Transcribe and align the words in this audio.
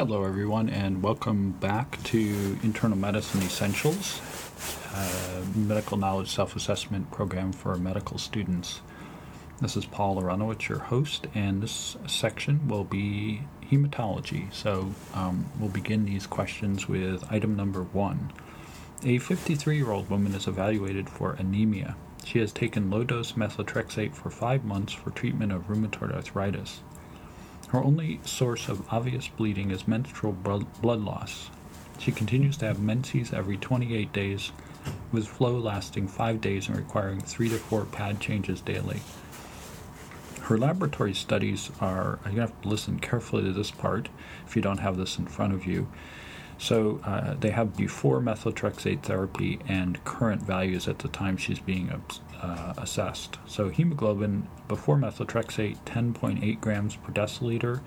Hello, 0.00 0.24
everyone, 0.24 0.70
and 0.70 1.02
welcome 1.02 1.50
back 1.50 2.02
to 2.04 2.58
Internal 2.62 2.96
Medicine 2.96 3.42
Essentials, 3.42 4.18
uh, 4.94 5.42
medical 5.54 5.98
knowledge 5.98 6.30
self 6.30 6.56
assessment 6.56 7.10
program 7.10 7.52
for 7.52 7.76
medical 7.76 8.16
students. 8.16 8.80
This 9.60 9.76
is 9.76 9.84
Paul 9.84 10.16
Aronowitz, 10.16 10.70
your 10.70 10.78
host, 10.78 11.26
and 11.34 11.62
this 11.62 11.98
section 12.06 12.66
will 12.66 12.84
be 12.84 13.42
hematology. 13.70 14.50
So 14.54 14.94
um, 15.12 15.44
we'll 15.58 15.68
begin 15.68 16.06
these 16.06 16.26
questions 16.26 16.88
with 16.88 17.22
item 17.30 17.54
number 17.54 17.82
one. 17.82 18.32
A 19.02 19.18
53 19.18 19.76
year 19.76 19.90
old 19.90 20.08
woman 20.08 20.34
is 20.34 20.46
evaluated 20.46 21.10
for 21.10 21.34
anemia. 21.34 21.94
She 22.24 22.38
has 22.38 22.52
taken 22.52 22.88
low 22.88 23.04
dose 23.04 23.32
methotrexate 23.32 24.14
for 24.14 24.30
five 24.30 24.64
months 24.64 24.94
for 24.94 25.10
treatment 25.10 25.52
of 25.52 25.68
rheumatoid 25.68 26.14
arthritis. 26.14 26.80
Her 27.70 27.84
only 27.84 28.18
source 28.24 28.68
of 28.68 28.92
obvious 28.92 29.28
bleeding 29.28 29.70
is 29.70 29.86
menstrual 29.86 30.32
blood 30.32 31.00
loss. 31.00 31.50
She 32.00 32.10
continues 32.10 32.56
to 32.56 32.66
have 32.66 32.80
menses 32.80 33.32
every 33.32 33.56
28 33.56 34.12
days, 34.12 34.50
with 35.12 35.28
flow 35.28 35.56
lasting 35.56 36.08
5 36.08 36.40
days 36.40 36.66
and 36.66 36.76
requiring 36.76 37.20
3 37.20 37.48
to 37.50 37.58
4 37.58 37.84
pad 37.84 38.18
changes 38.18 38.60
daily. 38.60 39.02
Her 40.40 40.58
laboratory 40.58 41.14
studies 41.14 41.70
are, 41.80 42.18
you 42.28 42.40
have 42.40 42.60
to 42.62 42.68
listen 42.68 42.98
carefully 42.98 43.44
to 43.44 43.52
this 43.52 43.70
part 43.70 44.08
if 44.48 44.56
you 44.56 44.62
don't 44.62 44.78
have 44.78 44.96
this 44.96 45.16
in 45.16 45.26
front 45.26 45.52
of 45.52 45.64
you. 45.64 45.86
So 46.60 47.00
uh, 47.04 47.34
they 47.40 47.50
have 47.50 47.74
before 47.74 48.20
methotrexate 48.20 49.02
therapy 49.02 49.58
and 49.66 50.04
current 50.04 50.42
values 50.42 50.86
at 50.88 50.98
the 50.98 51.08
time 51.08 51.38
she's 51.38 51.58
being 51.58 51.90
uh, 52.42 52.74
assessed. 52.76 53.38
So 53.46 53.70
hemoglobin 53.70 54.46
before 54.68 54.98
methotrexate 54.98 55.78
10.8 55.86 56.60
grams 56.60 56.96
per 56.96 57.12
deciliter. 57.12 57.80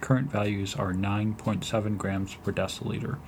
Current 0.00 0.30
values 0.30 0.76
are 0.76 0.92
9.7 0.92 1.98
grams 1.98 2.36
per 2.36 2.52
deciliter. 2.52 3.18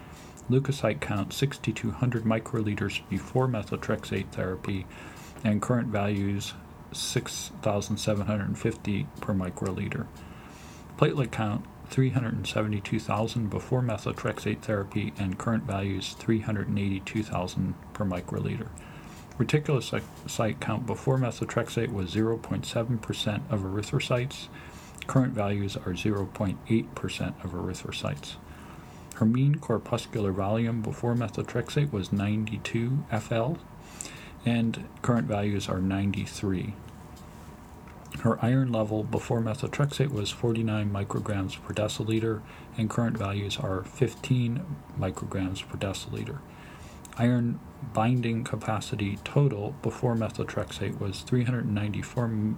Leukocyte 0.48 1.00
count 1.00 1.32
6,200 1.32 2.22
microliters 2.22 3.00
before 3.08 3.48
methotrexate 3.48 4.30
therapy, 4.30 4.86
and 5.42 5.60
current 5.60 5.88
values 5.88 6.54
6,750 6.92 9.08
per 9.20 9.34
microliter. 9.34 10.06
Platelet 10.96 11.32
count 11.32 11.64
372,000 11.92 13.48
before 13.50 13.82
methotrexate 13.82 14.62
therapy, 14.62 15.12
and 15.18 15.38
current 15.38 15.64
values 15.64 16.14
382,000 16.18 17.74
per 17.92 18.04
microliter. 18.04 18.68
Reticulocyte 19.38 20.60
count 20.60 20.86
before 20.86 21.18
methotrexate 21.18 21.92
was 21.92 22.14
0.7% 22.14 23.42
of 23.50 23.60
erythrocytes. 23.60 24.48
Current 25.06 25.34
values 25.34 25.76
are 25.76 25.92
0.8% 25.92 27.44
of 27.44 27.52
erythrocytes. 27.52 28.36
Her 29.16 29.26
mean 29.26 29.56
corpuscular 29.56 30.32
volume 30.32 30.80
before 30.80 31.14
methotrexate 31.14 31.92
was 31.92 32.10
92 32.10 33.04
FL, 33.20 33.52
and 34.46 34.88
current 35.02 35.28
values 35.28 35.68
are 35.68 35.80
93. 35.80 36.74
Her 38.20 38.38
iron 38.44 38.70
level 38.70 39.02
before 39.02 39.40
methotrexate 39.40 40.10
was 40.12 40.30
49 40.30 40.90
micrograms 40.90 41.60
per 41.62 41.74
deciliter, 41.74 42.42
and 42.76 42.88
current 42.88 43.16
values 43.16 43.56
are 43.56 43.82
15 43.84 44.64
micrograms 44.98 45.66
per 45.68 45.78
deciliter. 45.78 46.38
Iron 47.18 47.58
binding 47.92 48.44
capacity 48.44 49.18
total 49.24 49.74
before 49.82 50.14
methotrexate 50.14 51.00
was 51.00 51.22
394 51.22 52.54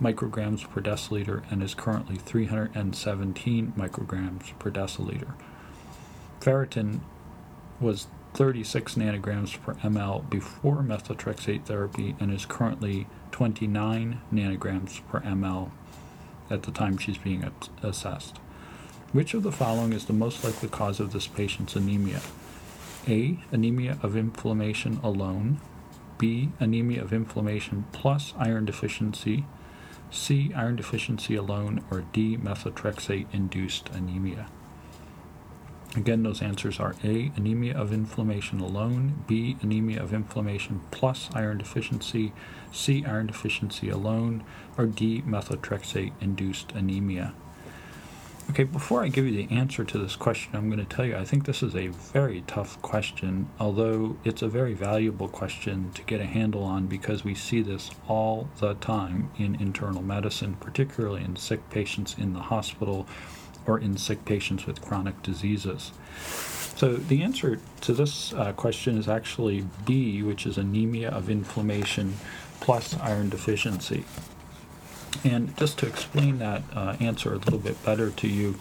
micrograms 0.00 0.68
per 0.68 0.80
deciliter 0.80 1.42
and 1.50 1.62
is 1.62 1.74
currently 1.74 2.16
317 2.16 3.72
micrograms 3.76 4.58
per 4.58 4.70
deciliter. 4.70 5.34
Ferritin 6.40 7.00
was 7.80 8.06
36 8.38 8.94
nanograms 8.94 9.60
per 9.62 9.74
ml 9.74 10.30
before 10.30 10.76
methotrexate 10.76 11.64
therapy 11.64 12.14
and 12.20 12.32
is 12.32 12.46
currently 12.46 13.08
29 13.32 14.20
nanograms 14.32 15.04
per 15.08 15.18
ml 15.22 15.72
at 16.48 16.62
the 16.62 16.70
time 16.70 16.96
she's 16.96 17.18
being 17.18 17.50
assessed. 17.82 18.36
Which 19.10 19.34
of 19.34 19.42
the 19.42 19.50
following 19.50 19.92
is 19.92 20.04
the 20.04 20.12
most 20.12 20.44
likely 20.44 20.68
cause 20.68 21.00
of 21.00 21.12
this 21.12 21.26
patient's 21.26 21.74
anemia? 21.74 22.20
A. 23.08 23.40
Anemia 23.50 23.98
of 24.04 24.16
inflammation 24.16 25.00
alone. 25.02 25.60
B. 26.18 26.50
Anemia 26.60 27.02
of 27.02 27.12
inflammation 27.12 27.86
plus 27.90 28.34
iron 28.38 28.64
deficiency. 28.64 29.46
C. 30.12 30.52
Iron 30.54 30.76
deficiency 30.76 31.34
alone. 31.34 31.82
Or 31.90 32.02
D. 32.12 32.36
Methotrexate 32.36 33.26
induced 33.32 33.88
anemia. 33.88 34.46
Again, 35.96 36.22
those 36.22 36.42
answers 36.42 36.78
are 36.78 36.94
A. 37.02 37.32
Anemia 37.36 37.76
of 37.76 37.92
inflammation 37.92 38.60
alone. 38.60 39.24
B. 39.26 39.56
Anemia 39.62 40.02
of 40.02 40.12
inflammation 40.12 40.82
plus 40.90 41.30
iron 41.34 41.58
deficiency. 41.58 42.32
C. 42.72 43.04
Iron 43.04 43.26
deficiency 43.26 43.88
alone. 43.88 44.44
Or 44.76 44.86
D. 44.86 45.22
Methotrexate 45.22 46.12
induced 46.20 46.72
anemia. 46.72 47.34
Okay, 48.50 48.64
before 48.64 49.02
I 49.02 49.08
give 49.08 49.26
you 49.26 49.46
the 49.46 49.54
answer 49.54 49.84
to 49.84 49.98
this 49.98 50.16
question, 50.16 50.56
I'm 50.56 50.70
going 50.70 50.84
to 50.84 50.96
tell 50.96 51.04
you 51.04 51.14
I 51.14 51.24
think 51.26 51.44
this 51.44 51.62
is 51.62 51.76
a 51.76 51.88
very 51.88 52.42
tough 52.46 52.80
question, 52.80 53.46
although 53.60 54.16
it's 54.24 54.40
a 54.40 54.48
very 54.48 54.72
valuable 54.72 55.28
question 55.28 55.92
to 55.92 56.02
get 56.04 56.22
a 56.22 56.24
handle 56.24 56.64
on 56.64 56.86
because 56.86 57.24
we 57.24 57.34
see 57.34 57.60
this 57.60 57.90
all 58.08 58.48
the 58.58 58.72
time 58.74 59.30
in 59.36 59.54
internal 59.56 60.00
medicine, 60.00 60.54
particularly 60.60 61.24
in 61.24 61.36
sick 61.36 61.68
patients 61.68 62.16
in 62.16 62.32
the 62.32 62.40
hospital 62.40 63.06
or 63.68 63.78
in 63.78 63.96
sick 63.96 64.24
patients 64.24 64.66
with 64.66 64.80
chronic 64.80 65.22
diseases. 65.22 65.92
So, 66.76 66.94
the 66.94 67.22
answer 67.22 67.60
to 67.82 67.92
this 67.92 68.32
uh, 68.32 68.52
question 68.52 68.98
is 68.98 69.08
actually 69.08 69.64
B, 69.84 70.22
which 70.22 70.46
is 70.46 70.56
anemia 70.56 71.10
of 71.10 71.28
inflammation 71.28 72.14
plus 72.60 72.98
iron 73.00 73.28
deficiency. 73.28 74.04
And 75.24 75.56
just 75.56 75.78
to 75.78 75.86
explain 75.86 76.38
that 76.38 76.62
uh, 76.72 76.96
answer 77.00 77.32
a 77.32 77.38
little 77.38 77.58
bit 77.58 77.82
better 77.84 78.10
to 78.10 78.28
you, 78.28 78.56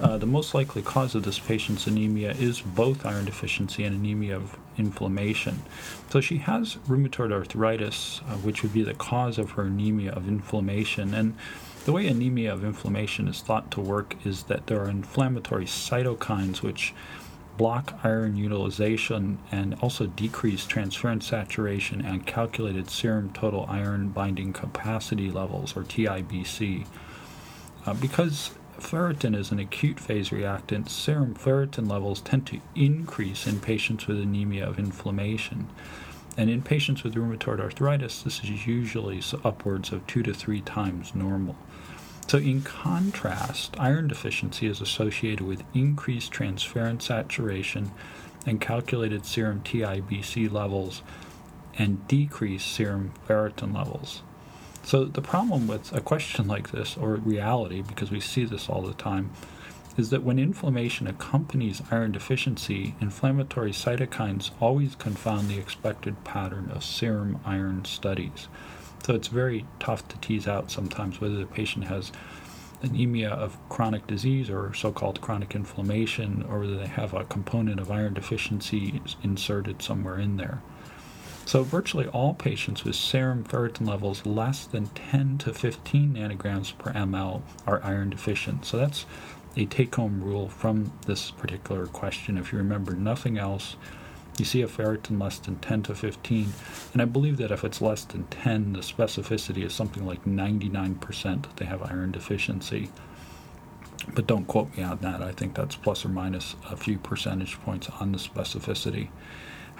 uh, 0.00 0.18
the 0.18 0.26
most 0.26 0.54
likely 0.54 0.82
cause 0.82 1.14
of 1.14 1.22
this 1.22 1.38
patient's 1.38 1.86
anemia 1.86 2.32
is 2.32 2.60
both 2.60 3.06
iron 3.06 3.26
deficiency 3.26 3.84
and 3.84 3.94
anemia 3.94 4.36
of 4.36 4.56
inflammation. 4.76 5.62
So 6.08 6.20
she 6.20 6.38
has 6.38 6.76
rheumatoid 6.88 7.32
arthritis, 7.32 8.20
uh, 8.26 8.36
which 8.36 8.62
would 8.62 8.72
be 8.72 8.82
the 8.82 8.94
cause 8.94 9.38
of 9.38 9.52
her 9.52 9.64
anemia 9.64 10.12
of 10.12 10.26
inflammation. 10.26 11.14
And 11.14 11.36
the 11.84 11.92
way 11.92 12.06
anemia 12.06 12.52
of 12.52 12.64
inflammation 12.64 13.26
is 13.28 13.40
thought 13.40 13.70
to 13.70 13.80
work 13.80 14.14
is 14.24 14.44
that 14.44 14.66
there 14.66 14.80
are 14.80 14.88
inflammatory 14.88 15.64
cytokines 15.64 16.62
which 16.62 16.92
block 17.56 17.98
iron 18.02 18.36
utilization 18.36 19.38
and 19.52 19.74
also 19.82 20.06
decrease 20.06 20.66
transferrin 20.66 21.22
saturation 21.22 22.00
and 22.00 22.26
calculated 22.26 22.88
serum 22.88 23.30
total 23.34 23.66
iron 23.68 24.08
binding 24.08 24.52
capacity 24.52 25.30
levels, 25.30 25.76
or 25.76 25.82
TIBC. 25.82 26.86
Uh, 27.84 27.94
because 27.94 28.52
ferritin 28.78 29.36
is 29.36 29.50
an 29.50 29.58
acute 29.58 30.00
phase 30.00 30.32
reactant, 30.32 30.88
serum 30.88 31.34
ferritin 31.34 31.90
levels 31.90 32.20
tend 32.20 32.46
to 32.46 32.60
increase 32.74 33.46
in 33.46 33.60
patients 33.60 34.06
with 34.06 34.18
anemia 34.18 34.66
of 34.66 34.78
inflammation. 34.78 35.68
And 36.40 36.48
in 36.48 36.62
patients 36.62 37.04
with 37.04 37.16
rheumatoid 37.16 37.60
arthritis, 37.60 38.22
this 38.22 38.42
is 38.42 38.66
usually 38.66 39.20
upwards 39.44 39.92
of 39.92 40.06
two 40.06 40.22
to 40.22 40.32
three 40.32 40.62
times 40.62 41.14
normal. 41.14 41.54
So, 42.28 42.38
in 42.38 42.62
contrast, 42.62 43.76
iron 43.78 44.08
deficiency 44.08 44.66
is 44.66 44.80
associated 44.80 45.42
with 45.42 45.64
increased 45.74 46.32
transferrin 46.32 47.02
saturation 47.02 47.90
and 48.46 48.58
calculated 48.58 49.26
serum 49.26 49.60
TIBC 49.60 50.50
levels 50.50 51.02
and 51.76 52.08
decreased 52.08 52.72
serum 52.72 53.12
ferritin 53.28 53.76
levels. 53.76 54.22
So, 54.82 55.04
the 55.04 55.20
problem 55.20 55.66
with 55.66 55.92
a 55.92 56.00
question 56.00 56.48
like 56.48 56.70
this, 56.70 56.96
or 56.96 57.16
reality, 57.16 57.82
because 57.82 58.10
we 58.10 58.20
see 58.20 58.46
this 58.46 58.70
all 58.70 58.80
the 58.80 58.94
time, 58.94 59.30
is 59.96 60.10
that 60.10 60.22
when 60.22 60.38
inflammation 60.38 61.06
accompanies 61.06 61.82
iron 61.90 62.12
deficiency, 62.12 62.94
inflammatory 63.00 63.72
cytokines 63.72 64.50
always 64.60 64.94
confound 64.94 65.48
the 65.48 65.58
expected 65.58 66.24
pattern 66.24 66.70
of 66.72 66.84
serum 66.84 67.40
iron 67.44 67.84
studies. 67.84 68.48
So 69.04 69.14
it's 69.14 69.28
very 69.28 69.66
tough 69.78 70.06
to 70.08 70.18
tease 70.18 70.46
out 70.46 70.70
sometimes 70.70 71.20
whether 71.20 71.36
the 71.36 71.46
patient 71.46 71.86
has 71.86 72.12
anemia 72.82 73.30
of 73.30 73.58
chronic 73.68 74.06
disease 74.06 74.48
or 74.50 74.72
so 74.74 74.92
called 74.92 75.20
chronic 75.20 75.54
inflammation, 75.54 76.44
or 76.48 76.60
whether 76.60 76.76
they 76.76 76.86
have 76.86 77.12
a 77.12 77.24
component 77.24 77.80
of 77.80 77.90
iron 77.90 78.14
deficiency 78.14 79.02
inserted 79.22 79.82
somewhere 79.82 80.18
in 80.18 80.36
there. 80.36 80.62
So, 81.46 81.62
virtually 81.62 82.06
all 82.06 82.34
patients 82.34 82.84
with 82.84 82.94
serum 82.94 83.44
ferritin 83.44 83.86
levels 83.86 84.24
less 84.24 84.66
than 84.66 84.86
10 84.86 85.38
to 85.38 85.52
15 85.52 86.14
nanograms 86.14 86.76
per 86.78 86.92
ml 86.92 87.42
are 87.66 87.82
iron 87.82 88.10
deficient. 88.10 88.64
So, 88.64 88.76
that's 88.76 89.04
a 89.56 89.66
take 89.66 89.94
home 89.94 90.22
rule 90.22 90.48
from 90.48 90.92
this 91.06 91.30
particular 91.30 91.86
question. 91.86 92.38
If 92.38 92.52
you 92.52 92.58
remember 92.58 92.92
nothing 92.94 93.38
else, 93.38 93.76
you 94.38 94.44
see 94.44 94.62
a 94.62 94.68
ferritin 94.68 95.20
less 95.20 95.38
than 95.38 95.56
10 95.58 95.82
to 95.84 95.94
15, 95.94 96.52
and 96.92 97.02
I 97.02 97.04
believe 97.04 97.36
that 97.38 97.50
if 97.50 97.64
it's 97.64 97.82
less 97.82 98.04
than 98.04 98.24
10, 98.28 98.72
the 98.72 98.78
specificity 98.80 99.64
is 99.64 99.74
something 99.74 100.06
like 100.06 100.24
99% 100.24 101.42
that 101.42 101.56
they 101.56 101.66
have 101.66 101.82
iron 101.82 102.12
deficiency. 102.12 102.90
but 104.14 104.26
don't 104.26 104.46
quote 104.46 104.76
me 104.76 104.82
on 104.82 104.98
that. 104.98 105.22
I 105.22 105.32
think 105.32 105.54
that's 105.54 105.76
plus 105.76 106.04
or 106.04 106.08
minus 106.08 106.56
a 106.68 106.76
few 106.76 106.98
percentage 106.98 107.60
points 107.60 107.88
on 108.00 108.12
the 108.12 108.18
specificity. 108.18 109.08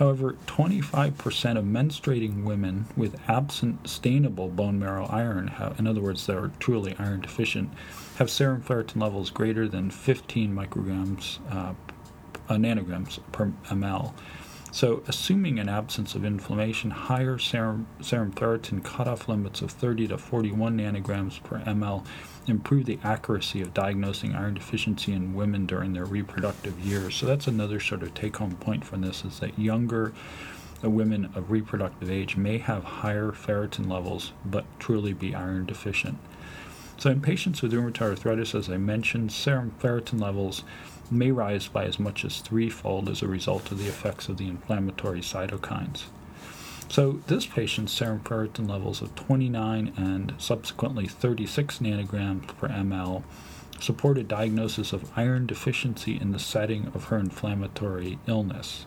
However, 0.01 0.35
25% 0.47 1.59
of 1.59 1.65
menstruating 1.67 2.43
women 2.43 2.87
with 2.97 3.21
absent 3.29 3.83
stainable 3.83 4.57
bone 4.57 4.79
marrow 4.79 5.05
iron, 5.11 5.49
have, 5.49 5.79
in 5.79 5.87
other 5.87 6.01
words, 6.01 6.27
that 6.27 6.39
are 6.39 6.51
truly 6.59 6.97
iron 6.99 7.21
deficient, 7.21 7.71
have 8.17 8.31
serum 8.31 8.63
ferritin 8.63 9.03
levels 9.03 9.29
greater 9.29 9.69
than 9.69 9.91
15 9.91 10.55
micrograms, 10.55 11.39
uh, 11.53 11.75
uh, 12.49 12.55
nanograms 12.55 13.19
per 13.31 13.53
ml. 13.67 14.15
So, 14.73 15.03
assuming 15.07 15.59
an 15.59 15.69
absence 15.69 16.15
of 16.15 16.25
inflammation, 16.25 16.93
higher 16.93 17.37
serum, 17.37 17.87
serum 18.01 18.33
ferritin 18.33 18.83
cutoff 18.83 19.29
limits 19.29 19.61
of 19.61 19.71
30 19.71 20.09
to 20.09 20.17
41 20.17 20.79
nanograms 20.79 21.43
per 21.43 21.59
ml 21.59 22.07
improve 22.51 22.87
the 22.87 22.99
accuracy 23.03 23.63
of 23.63 23.75
diagnosing 23.75 24.35
iron 24.35 24.55
deficiency 24.55 25.13
in 25.13 25.35
women 25.35 25.67
during 25.67 25.93
their 25.93 26.05
reproductive 26.05 26.79
years. 26.81 27.15
So, 27.15 27.27
that's 27.27 27.47
another 27.47 27.81
sort 27.81 28.03
of 28.03 28.15
take 28.15 28.37
home 28.37 28.57
point 28.57 28.85
from 28.85 29.01
this 29.01 29.25
is 29.25 29.41
that 29.41 29.59
younger 29.59 30.13
women 30.83 31.31
of 31.35 31.51
reproductive 31.51 32.11
age 32.11 32.37
may 32.37 32.59
have 32.59 32.85
higher 32.85 33.33
ferritin 33.33 33.91
levels 33.91 34.33
but 34.45 34.65
truly 34.79 35.13
be 35.13 35.35
iron 35.35 35.67
deficient. 35.67 36.19
So, 36.97 37.11
in 37.11 37.21
patients 37.21 37.63
with 37.63 37.73
rheumatoid 37.73 38.11
arthritis, 38.11 38.55
as 38.55 38.69
I 38.69 38.77
mentioned, 38.77 39.33
serum 39.33 39.73
ferritin 39.81 40.21
levels 40.21 40.65
may 41.11 41.31
rise 41.31 41.67
by 41.67 41.85
as 41.85 41.99
much 41.99 42.25
as 42.25 42.41
threefold 42.41 43.09
as 43.09 43.23
a 43.23 43.29
result 43.29 43.73
of 43.73 43.79
the 43.79 43.89
effects 43.89 44.29
of 44.29 44.37
the 44.37 44.49
inflammatory 44.49 45.21
cytokines. 45.21 46.05
So, 46.91 47.21
this 47.29 47.47
patient's 47.47 47.93
serum 47.93 48.19
ferritin 48.19 48.69
levels 48.69 49.01
of 49.01 49.15
29 49.15 49.93
and 49.97 50.35
subsequently 50.39 51.07
36 51.07 51.79
nanograms 51.79 52.49
per 52.59 52.67
ml 52.67 53.23
supported 53.79 54.27
diagnosis 54.27 54.93
of 54.93 55.09
iron 55.17 55.47
deficiency 55.47 56.21
in 56.21 56.33
the 56.33 56.41
setting 56.41 56.89
of 56.89 57.05
her 57.05 57.17
inflammatory 57.17 58.19
illness. 58.27 58.87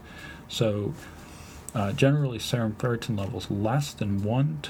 So, 0.49 0.93
uh, 1.73 1.93
generally, 1.93 2.39
serum 2.39 2.75
ferritin 2.75 3.17
levels 3.17 3.49
less 3.49 3.93
than 3.93 4.21
1 4.21 4.63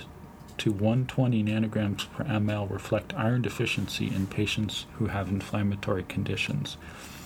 to 0.59 0.71
120 0.71 1.43
nanograms 1.43 2.07
per 2.11 2.25
ml 2.25 2.69
reflect 2.69 3.15
iron 3.15 3.41
deficiency 3.41 4.13
in 4.13 4.27
patients 4.27 4.85
who 4.99 5.07
have 5.07 5.29
inflammatory 5.29 6.03
conditions. 6.03 6.77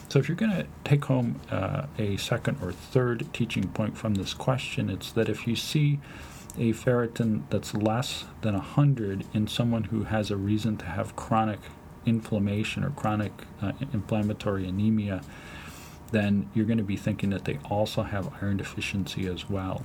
So, 0.10 0.20
if 0.20 0.30
you're 0.30 0.38
going 0.38 0.52
to 0.52 0.66
take 0.86 1.06
home 1.06 1.42
uh, 1.52 1.88
a 1.98 2.16
second 2.18 2.60
or 2.62 2.72
third 2.72 3.28
teaching 3.34 3.68
point 3.70 3.98
from 3.98 4.16
this 4.16 4.34
question, 4.34 4.90
it's 4.90 5.12
that 5.12 5.28
if 5.28 5.46
you 5.48 5.56
see 5.56 6.00
a 6.58 6.74
ferritin 6.74 7.44
that's 7.50 7.74
less 7.74 8.26
than 8.42 8.54
100 8.54 9.26
in 9.34 9.48
someone 9.48 9.86
who 9.86 10.04
has 10.04 10.32
a 10.32 10.38
reason 10.38 10.78
to 10.78 10.86
have 10.86 11.16
chronic 11.16 11.60
inflammation 12.06 12.84
or 12.86 12.90
chronic 12.92 13.34
uh, 13.62 13.74
inflammatory 13.94 14.66
anemia, 14.66 15.22
then 16.12 16.50
you're 16.54 16.66
going 16.66 16.78
to 16.78 16.84
be 16.84 16.96
thinking 16.96 17.30
that 17.32 17.46
they 17.46 17.60
also 17.70 18.04
have 18.04 18.34
iron 18.42 18.58
deficiency 18.58 19.28
as 19.28 19.50
well. 19.50 19.84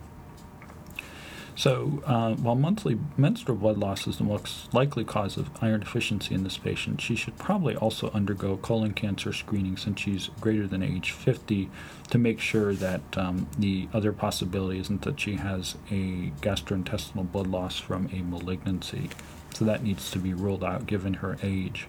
So, 1.55 2.03
uh, 2.07 2.35
while 2.37 2.55
monthly 2.55 2.99
menstrual 3.17 3.59
blood 3.59 3.77
loss 3.77 4.07
is 4.07 4.17
the 4.17 4.25
most 4.25 4.73
likely 4.73 5.05
cause 5.05 5.37
of 5.37 5.51
iron 5.61 5.81
deficiency 5.81 6.35
in 6.35 6.45
this 6.45 6.57
patient, 6.57 7.01
she 7.01 7.15
should 7.15 7.37
probably 7.37 7.77
also 7.77 8.11
undergo 8.13 8.57
colon 8.57 8.95
cancer 8.95 9.33
screening 9.35 9.77
since 9.77 10.01
she's 10.01 10.31
greater 10.41 10.67
than 10.67 10.83
age 10.83 11.11
50 11.11 11.69
to 12.09 12.19
make 12.19 12.41
sure 12.41 12.73
that 12.75 13.03
um, 13.19 13.49
the 13.59 13.87
other 13.93 14.13
possibility 14.13 14.81
isn't 14.81 15.03
that 15.03 15.21
she 15.21 15.35
has 15.35 15.77
a 15.91 16.33
gastrointestinal 16.41 17.31
blood 17.31 17.47
loss 17.47 17.79
from 17.79 18.09
a 18.13 18.23
malignancy. 18.23 19.11
So, 19.55 19.67
that 19.67 19.83
needs 19.83 20.11
to 20.13 20.19
be 20.19 20.33
ruled 20.33 20.65
out 20.65 20.87
given 20.87 21.15
her 21.15 21.37
age. 21.43 21.87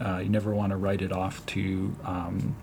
Uh, 0.00 0.18
you 0.18 0.28
never 0.28 0.54
want 0.54 0.70
to 0.70 0.76
write 0.76 1.02
it 1.02 1.12
off 1.12 1.44
to 1.46 1.94
um, 2.04 2.54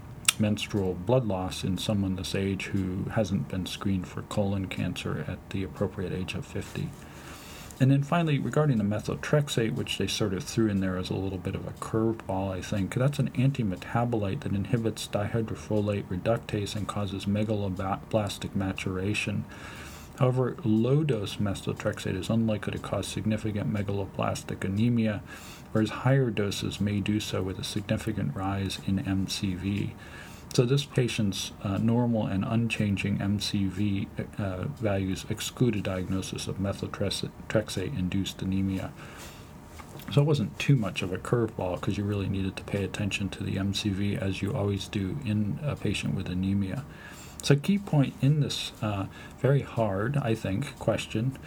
menstrual 0.42 0.96
blood 0.96 1.26
loss 1.26 1.64
in 1.64 1.78
someone 1.78 2.16
this 2.16 2.36
age 2.36 2.66
who 2.66 3.06
hasn't 3.12 3.48
been 3.48 3.66
screened 3.66 4.08
for 4.08 4.24
colon 4.24 4.68
cancer 4.68 5.24
at 5.28 5.52
the 5.52 5.64
appropriate 5.64 6.12
age 6.12 6.34
of 6.34 6.46
50. 6.46 6.90
And 7.80 7.90
then 7.90 8.04
finally, 8.04 8.38
regarding 8.38 8.78
the 8.78 8.84
methotrexate, 8.84 9.74
which 9.74 9.98
they 9.98 10.06
sort 10.06 10.36
of 10.36 10.44
threw 10.44 10.68
in 10.68 10.82
there 10.82 10.98
as 10.98 11.10
a 11.10 11.16
little 11.16 11.40
bit 11.40 11.56
of 11.56 11.66
a 11.66 11.72
curveball, 11.72 12.52
I 12.52 12.62
think, 12.62 12.94
that's 12.94 13.18
an 13.18 13.32
antimetabolite 13.32 14.42
that 14.42 14.54
inhibits 14.54 15.08
dihydrofolate 15.08 16.04
reductase 16.04 16.76
and 16.76 16.88
causes 16.88 17.26
megaloblastic 17.26 18.54
maturation. 18.54 19.46
However, 20.20 20.58
low 20.64 21.04
dose 21.04 21.38
methotrexate 21.38 22.20
is 22.20 22.30
unlikely 22.30 22.74
to 22.74 22.78
cause 22.78 23.08
significant 23.08 23.74
megaloblastic 23.74 24.64
anemia, 24.64 25.24
whereas 25.72 25.90
higher 25.90 26.30
doses 26.30 26.80
may 26.80 27.00
do 27.00 27.20
so 27.20 27.42
with 27.42 27.58
a 27.58 27.64
significant 27.64 28.36
rise 28.36 28.78
in 28.86 29.00
MCV. 29.00 29.94
So 30.54 30.66
this 30.66 30.84
patient's 30.84 31.54
uh, 31.64 31.78
normal 31.78 32.26
and 32.26 32.44
unchanging 32.44 33.20
MCV 33.20 34.08
uh, 34.38 34.64
values 34.66 35.26
exclude 35.30 35.78
a 35.78 35.82
diagnosis 35.82 36.48
of 36.48 36.58
methotrexate-induced 36.58 38.42
anemia. 38.42 38.92
So 40.12 40.22
it 40.22 40.26
wasn't 40.26 40.60
too 40.60 40.76
much 40.76 41.04
of 41.04 41.14
a 41.14 41.18
curveball 41.18 41.80
because 41.80 41.98
you 41.98 42.04
really 42.04 42.28
needed 42.28 42.58
to 42.58 42.64
pay 42.64 42.84
attention 42.84 43.30
to 43.30 43.44
the 43.44 43.56
MCV 43.56 44.22
as 44.22 44.42
you 44.42 44.54
always 44.54 44.90
do 44.90 45.18
in 45.26 45.58
a 45.64 45.78
patient 45.78 46.16
with 46.16 46.28
anemia. 46.28 46.84
So 47.42 47.56
key 47.56 47.78
point 47.78 48.14
in 48.22 48.42
this 48.42 48.74
uh, 48.82 49.06
very 49.40 49.62
hard, 49.62 50.18
I 50.18 50.36
think, 50.36 50.78
question, 50.80 51.38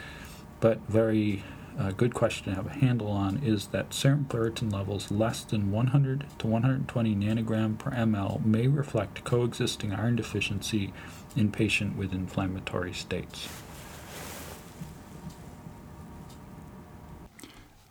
but 0.60 0.80
very 0.88 1.44
a 1.78 1.92
good 1.92 2.14
question 2.14 2.44
to 2.44 2.54
have 2.54 2.66
a 2.66 2.78
handle 2.78 3.08
on 3.08 3.40
is 3.42 3.68
that 3.68 3.92
serum 3.92 4.26
ferritin 4.28 4.72
levels 4.72 5.10
less 5.10 5.42
than 5.44 5.70
100 5.72 6.26
to 6.38 6.46
120 6.46 7.14
nanogram 7.16 7.78
per 7.78 7.90
ml 7.90 8.44
may 8.44 8.68
reflect 8.68 9.24
coexisting 9.24 9.92
iron 9.92 10.16
deficiency 10.16 10.92
in 11.36 11.50
patient 11.50 11.96
with 11.96 12.12
inflammatory 12.12 12.92
states. 12.92 13.48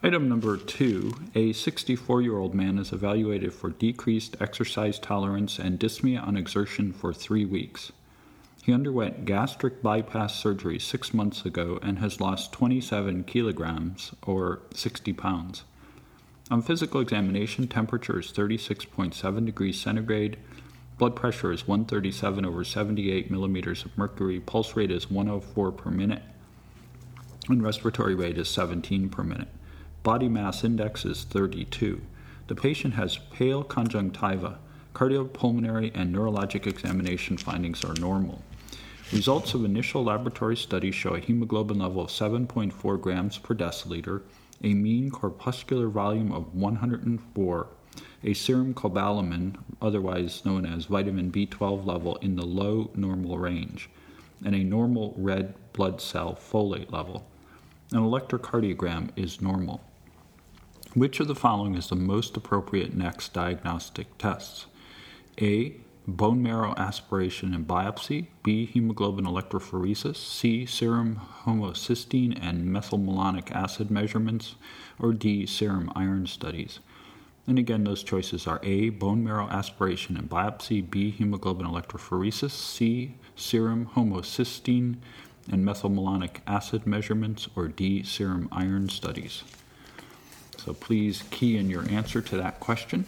Item 0.02 0.28
number 0.28 0.58
two 0.58 1.14
A 1.36 1.54
64 1.54 2.22
year 2.22 2.38
old 2.38 2.54
man 2.54 2.78
is 2.78 2.92
evaluated 2.92 3.54
for 3.54 3.70
decreased 3.70 4.36
exercise 4.40 5.00
tolerance 5.00 5.60
and 5.60 5.80
dyspnea 5.80 6.26
on 6.26 6.36
exertion 6.36 6.92
for 6.92 7.14
three 7.14 7.46
weeks. 7.46 7.92
He 8.64 8.72
underwent 8.72 9.26
gastric 9.26 9.84
bypass 9.84 10.40
surgery 10.40 10.80
six 10.80 11.14
months 11.14 11.46
ago 11.46 11.80
and 11.82 12.00
has 12.00 12.22
lost 12.22 12.54
27 12.54 13.26
kilograms, 13.26 14.14
or 14.26 14.62
60 14.74 15.12
pounds. 15.12 15.66
On 16.50 16.62
physical 16.62 17.02
examination, 17.02 17.68
temperature 17.68 18.22
is 18.22 18.32
36.7 18.32 19.46
degrees 19.46 19.78
centigrade, 19.78 20.38
blood 20.98 21.14
pressure 21.14 21.52
is 21.52 21.68
137 21.68 22.46
over 22.46 22.64
78 22.64 23.30
millimeters 23.30 23.84
of 23.84 23.98
mercury, 23.98 24.40
pulse 24.40 24.78
rate 24.78 24.92
is 24.92 25.12
104 25.12 25.74
per 25.74 25.92
minute, 25.92 26.24
and 27.50 27.62
respiratory 27.62 28.16
rate 28.16 28.38
is 28.38 28.48
17 28.48 29.10
per 29.10 29.24
minute. 29.24 29.50
Body 30.04 30.30
mass 30.30 30.64
index 30.64 31.04
is 31.04 31.26
32. 31.26 32.02
The 32.48 32.56
patient 32.56 32.94
has 32.94 33.18
pale 33.18 33.66
conjunctiva. 33.66 34.60
Cardiopulmonary 34.94 35.92
and 35.94 36.16
neurologic 36.16 36.66
examination 36.66 37.36
findings 37.36 37.84
are 37.84 37.96
normal. 37.96 38.42
Results 39.12 39.54
of 39.54 39.64
initial 39.64 40.04
laboratory 40.04 40.56
studies 40.56 40.96
show 40.96 41.14
a 41.14 41.20
hemoglobin 41.20 41.80
level 41.80 42.04
of 42.04 42.10
7.4 42.10 43.00
grams 43.00 43.38
per 43.38 43.54
deciliter, 43.54 44.22
a 44.64 44.74
mean 44.74 45.12
corpuscular 45.12 45.88
volume 45.88 46.32
of 46.32 46.56
104, 46.56 47.68
a 48.24 48.34
serum 48.34 48.74
cobalamin, 48.74 49.56
otherwise 49.82 50.46
known 50.46 50.66
as 50.66 50.86
vitamin 50.86 51.32
B12 51.32 51.86
level, 51.86 52.16
in 52.18 52.36
the 52.36 52.46
low 52.46 52.90
normal 52.96 53.38
range, 53.38 53.90
and 54.44 54.56
a 54.56 54.64
normal 54.64 55.14
red 55.18 55.54
blood 55.74 56.02
cell 56.02 56.36
folate 56.36 56.92
level. 56.92 57.28
An 57.92 58.00
electrocardiogram 58.00 59.10
is 59.16 59.42
normal. 59.42 59.84
Which 60.96 61.20
of 61.20 61.28
the 61.28 61.36
following 61.36 61.76
is 61.76 61.90
the 61.90 61.96
most 61.96 62.38
appropriate 62.38 62.96
next 62.96 63.34
diagnostic 63.34 64.18
tests? 64.18 64.66
A 65.42 65.76
bone 66.08 66.44
marrow 66.44 66.74
aspiration 66.76 67.54
and 67.54 67.68
biopsy, 67.68 68.28
B, 68.44 68.66
hemoglobin 68.66 69.26
electrophoresis, 69.26 70.18
C, 70.18 70.66
serum 70.66 71.22
homocysteine 71.46 72.38
and 72.42 72.68
methylmalonic 72.68 73.52
acid 73.52 73.90
measurements, 73.90 74.56
or 75.00 75.14
D, 75.14 75.46
serum 75.46 75.92
iron 75.96 76.28
studies. 76.28 76.80
And 77.48 77.60
again, 77.60 77.84
those 77.84 78.04
choices 78.04 78.48
are 78.48 78.60
A, 78.64 78.90
bone 78.90 79.24
marrow 79.24 79.48
aspiration 79.48 80.18
and 80.18 80.30
biopsy, 80.30 80.90
B, 80.90 81.12
hemoglobin 81.12 81.68
electrophoresis, 81.68 82.52
C, 82.52 83.16
serum 83.36 83.90
homocysteine 83.96 84.98
and 85.52 85.66
methylmalonic 85.66 86.38
acid 86.48 86.88
measurements, 86.88 87.50
or 87.56 87.68
D, 87.68 88.04
serum 88.04 88.48
iron 88.52 88.88
studies. 88.90 89.44
So 90.58 90.74
please 90.74 91.24
key 91.32 91.58
in 91.58 91.70
your 91.70 91.90
answer 91.90 92.22
to 92.22 92.38
that 92.38 92.62
question. 92.62 93.06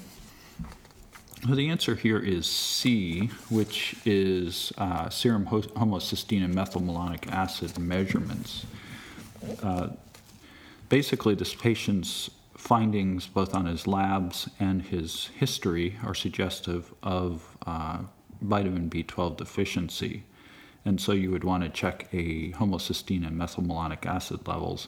Well, 1.46 1.56
the 1.56 1.70
answer 1.70 1.94
here 1.94 2.18
is 2.18 2.48
C, 2.48 3.28
which 3.50 3.96
is 4.04 4.74
uh, 4.80 5.10
serum 5.10 5.46
homocysteine 5.46 6.44
and 6.44 6.56
methylmalonic 6.56 7.32
acid 7.32 7.78
measurements. 7.78 8.66
Uh, 9.62 9.90
basically, 10.90 11.36
this 11.36 11.54
patient's 11.54 12.32
findings 12.58 13.28
both 13.28 13.54
on 13.54 13.68
his 13.68 13.86
labs 13.86 14.50
and 14.60 14.82
his 14.82 15.28
history 15.36 15.98
are 16.04 16.16
suggestive 16.16 16.92
of 17.04 17.56
uh, 17.68 18.00
vitamin 18.42 18.90
B12 18.90 19.38
deficiency. 19.38 20.24
And 20.84 21.00
so 21.00 21.12
you 21.12 21.30
would 21.30 21.44
want 21.44 21.62
to 21.62 21.70
check 21.70 22.08
a 22.12 22.54
homocysteine 22.54 23.26
and 23.26 23.40
methylmalonic 23.40 24.08
acid 24.08 24.48
levels. 24.48 24.88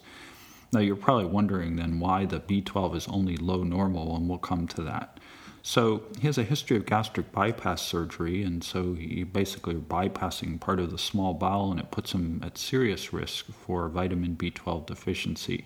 Now 0.73 0.79
you're 0.79 0.95
probably 0.95 1.25
wondering 1.25 1.75
then 1.75 1.99
why 1.99 2.25
the 2.25 2.39
B12 2.39 2.95
is 2.95 3.07
only 3.09 3.37
low 3.37 3.61
normal, 3.61 4.15
and 4.15 4.27
we'll 4.27 4.39
come 4.39 4.67
to 4.69 4.81
that. 4.81 5.16
So 5.63 6.03
he 6.19 6.27
has 6.27 6.37
a 6.37 6.43
history 6.43 6.77
of 6.77 6.85
gastric 6.85 7.31
bypass 7.31 7.81
surgery, 7.81 8.43
and 8.43 8.63
so 8.63 8.93
he 8.93 9.23
basically 9.23 9.75
bypassing 9.75 10.59
part 10.59 10.79
of 10.79 10.91
the 10.91 10.97
small 10.97 11.33
bowel, 11.33 11.71
and 11.71 11.79
it 11.79 11.91
puts 11.91 12.13
him 12.13 12.41
at 12.43 12.57
serious 12.57 13.11
risk 13.11 13.47
for 13.51 13.89
vitamin 13.89 14.35
B12 14.35 14.85
deficiency. 14.85 15.65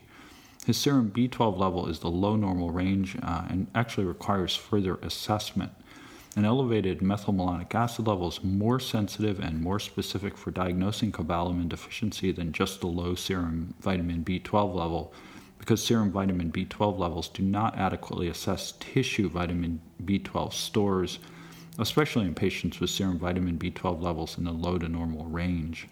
His 0.65 0.77
serum 0.77 1.11
B12 1.11 1.57
level 1.57 1.87
is 1.87 1.99
the 1.99 2.09
low 2.09 2.35
normal 2.35 2.71
range 2.71 3.17
uh, 3.21 3.45
and 3.49 3.67
actually 3.73 4.05
requires 4.05 4.55
further 4.55 4.95
assessment. 5.01 5.71
An 6.35 6.45
elevated 6.45 6.99
methylmalonic 6.99 7.73
acid 7.75 8.07
level 8.07 8.29
is 8.29 8.43
more 8.43 8.79
sensitive 8.79 9.39
and 9.39 9.61
more 9.61 9.79
specific 9.79 10.37
for 10.37 10.51
diagnosing 10.51 11.11
cobalamin 11.11 11.67
deficiency 11.67 12.31
than 12.31 12.53
just 12.53 12.79
the 12.79 12.87
low 12.87 13.15
serum 13.15 13.73
vitamin 13.81 14.23
B12 14.23 14.73
level, 14.73 15.13
because 15.61 15.83
serum 15.83 16.11
vitamin 16.11 16.51
B12 16.51 16.97
levels 16.97 17.29
do 17.29 17.43
not 17.43 17.77
adequately 17.77 18.27
assess 18.27 18.73
tissue 18.79 19.29
vitamin 19.29 19.79
B12 20.03 20.53
stores, 20.53 21.19
especially 21.77 22.25
in 22.25 22.33
patients 22.33 22.79
with 22.79 22.89
serum 22.89 23.19
vitamin 23.19 23.59
B12 23.59 24.01
levels 24.01 24.39
in 24.39 24.45
the 24.45 24.51
low 24.51 24.79
to 24.79 24.89
normal 24.89 25.25
range. 25.25 25.87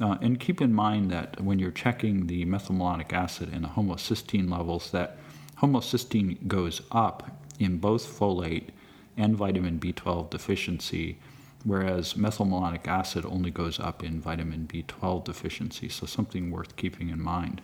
Uh, 0.00 0.18
and 0.20 0.40
keep 0.40 0.60
in 0.60 0.74
mind 0.74 1.12
that 1.12 1.40
when 1.40 1.60
you're 1.60 1.70
checking 1.70 2.26
the 2.26 2.44
methylmalonic 2.44 3.12
acid 3.12 3.50
and 3.52 3.62
the 3.62 3.68
homocysteine 3.68 4.50
levels, 4.50 4.90
that 4.90 5.16
homocysteine 5.58 6.48
goes 6.48 6.82
up 6.90 7.30
in 7.60 7.78
both 7.78 8.04
folate 8.04 8.70
and 9.16 9.36
vitamin 9.36 9.78
B12 9.78 10.28
deficiency, 10.28 11.18
whereas 11.62 12.14
methylmalonic 12.14 12.88
acid 12.88 13.24
only 13.24 13.52
goes 13.52 13.78
up 13.78 14.02
in 14.02 14.20
vitamin 14.20 14.68
B12 14.68 15.22
deficiency, 15.22 15.88
so 15.88 16.04
something 16.04 16.50
worth 16.50 16.74
keeping 16.74 17.10
in 17.10 17.22
mind. 17.22 17.62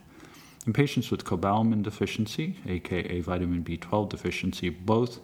In 0.66 0.72
patients 0.72 1.10
with 1.10 1.24
cobalamin 1.24 1.82
deficiency, 1.82 2.56
aka 2.66 3.20
vitamin 3.20 3.62
B12 3.62 4.08
deficiency, 4.08 4.70
both 4.70 5.20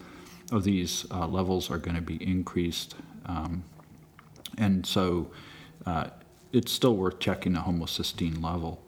of 0.52 0.64
these 0.64 1.06
uh, 1.10 1.26
levels 1.26 1.70
are 1.70 1.78
going 1.78 1.94
to 1.94 2.02
be 2.02 2.16
increased. 2.16 2.94
Um, 3.26 3.64
and 4.58 4.84
so 4.84 5.30
uh, 5.86 6.08
it's 6.52 6.72
still 6.72 6.96
worth 6.96 7.20
checking 7.20 7.54
the 7.54 7.60
homocysteine 7.60 8.42
level. 8.42 8.82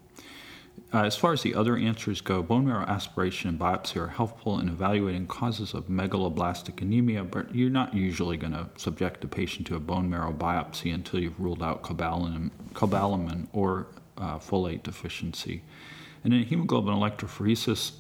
Uh, 0.93 1.05
as 1.05 1.17
far 1.17 1.33
as 1.33 1.43
the 1.43 1.55
other 1.55 1.77
answers 1.77 2.21
go, 2.21 2.43
bone 2.43 2.67
marrow 2.67 2.85
aspiration 2.85 3.49
and 3.49 3.59
biopsy 3.59 3.97
are 3.97 4.09
helpful 4.09 4.59
in 4.59 4.69
evaluating 4.69 5.27
causes 5.27 5.73
of 5.73 5.87
megaloblastic 5.87 6.83
anemia, 6.83 7.25
but 7.25 7.55
you're 7.55 7.71
not 7.71 7.95
usually 7.95 8.37
going 8.37 8.53
to 8.53 8.69
subject 8.77 9.25
a 9.25 9.29
patient 9.29 9.67
to 9.67 9.75
a 9.75 9.81
bone 9.81 10.11
marrow 10.11 10.33
biopsy 10.33 10.93
until 10.93 11.21
you've 11.21 11.39
ruled 11.41 11.63
out 11.63 11.83
cobalamin, 11.83 12.51
cobalamin 12.75 13.47
or 13.55 13.87
uh, 14.19 14.39
folate 14.39 14.83
deficiency. 14.83 15.63
And 16.25 16.33
then 16.33 16.43
hemoglobin 16.45 16.95
electrophoresis 16.95 17.93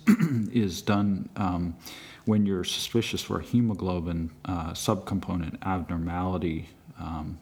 is 0.52 0.82
done 0.82 1.28
um, 1.36 1.76
when 2.24 2.46
you're 2.46 2.64
suspicious 2.64 3.20
for 3.20 3.40
a 3.40 3.42
hemoglobin 3.42 4.30
uh, 4.44 4.70
subcomponent 4.72 5.60
abnormality. 5.62 6.68
Um, 7.00 7.40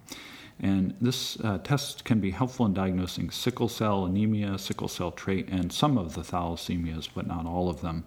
and 0.58 0.94
this 1.00 1.38
uh, 1.40 1.58
test 1.58 2.04
can 2.04 2.20
be 2.20 2.30
helpful 2.30 2.66
in 2.66 2.74
diagnosing 2.74 3.30
sickle 3.30 3.68
cell 3.68 4.04
anemia, 4.04 4.58
sickle 4.58 4.88
cell 4.88 5.10
trait, 5.10 5.48
and 5.48 5.72
some 5.72 5.96
of 5.96 6.14
the 6.14 6.20
thalassemias, 6.20 7.08
but 7.14 7.26
not 7.26 7.46
all 7.46 7.70
of 7.70 7.80
them. 7.80 8.04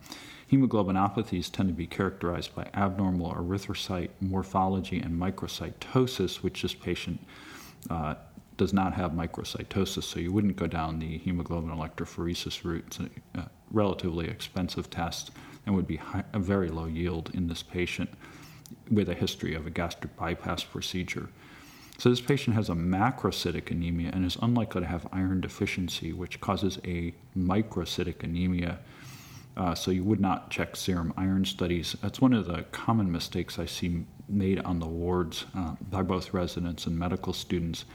Hemoglobinopathies 0.51 1.51
tend 1.51 1.69
to 1.69 1.73
be 1.73 1.87
characterized 1.87 2.53
by 2.53 2.69
abnormal 2.75 3.33
erythrocyte 3.33 4.09
morphology 4.19 4.99
and 4.99 5.19
microcytosis, 5.19 6.43
which 6.43 6.61
this 6.61 6.75
patient 6.75 7.19
uh, 7.89 8.15
does 8.57 8.73
not 8.73 8.93
have 8.93 9.11
microcytosis, 9.11 10.03
so 10.03 10.19
you 10.19 10.31
wouldn't 10.31 10.55
go 10.55 10.67
down 10.67 10.99
the 10.99 11.17
hemoglobin 11.17 11.71
electrophoresis 11.71 12.63
route. 12.63 12.85
It's 12.87 12.99
a, 12.99 13.39
a 13.39 13.49
relatively 13.71 14.27
expensive 14.27 14.89
test 14.89 15.31
and 15.65 15.75
would 15.75 15.87
be 15.87 15.97
high, 15.97 16.23
a 16.33 16.39
very 16.39 16.69
low 16.69 16.85
yield 16.85 17.31
in 17.33 17.47
this 17.47 17.63
patient 17.63 18.09
with 18.91 19.09
a 19.09 19.13
history 19.13 19.55
of 19.55 19.65
a 19.65 19.69
gastric 19.69 20.15
bypass 20.15 20.63
procedure. 20.63 21.29
So 21.97 22.09
this 22.09 22.21
patient 22.21 22.55
has 22.55 22.69
a 22.69 22.73
macrocytic 22.73 23.71
anemia 23.71 24.09
and 24.13 24.25
is 24.25 24.37
unlikely 24.41 24.81
to 24.81 24.87
have 24.87 25.07
iron 25.11 25.41
deficiency, 25.41 26.11
which 26.11 26.41
causes 26.41 26.79
a 26.85 27.13
microcytic 27.37 28.23
anemia. 28.23 28.79
Uh, 29.55 29.75
so 29.75 29.91
you 29.91 30.03
would 30.03 30.19
not 30.19 30.49
check 30.49 30.75
serum 30.75 31.13
iron 31.15 31.45
studies. 31.45 31.95
That's 32.01 32.19
one 32.19 32.33
of 32.33 32.47
the 32.47 32.63
common 32.71 33.11
mistakes 33.11 33.59
I 33.59 33.67
see 33.67 34.05
made 34.27 34.59
on 34.61 34.79
the 34.79 34.87
wards 34.87 35.45
uh, 35.55 35.75
by 35.91 36.01
both 36.01 36.33
residents 36.33 36.87
and 36.87 36.97
medical 36.97 37.33
students 37.33 37.85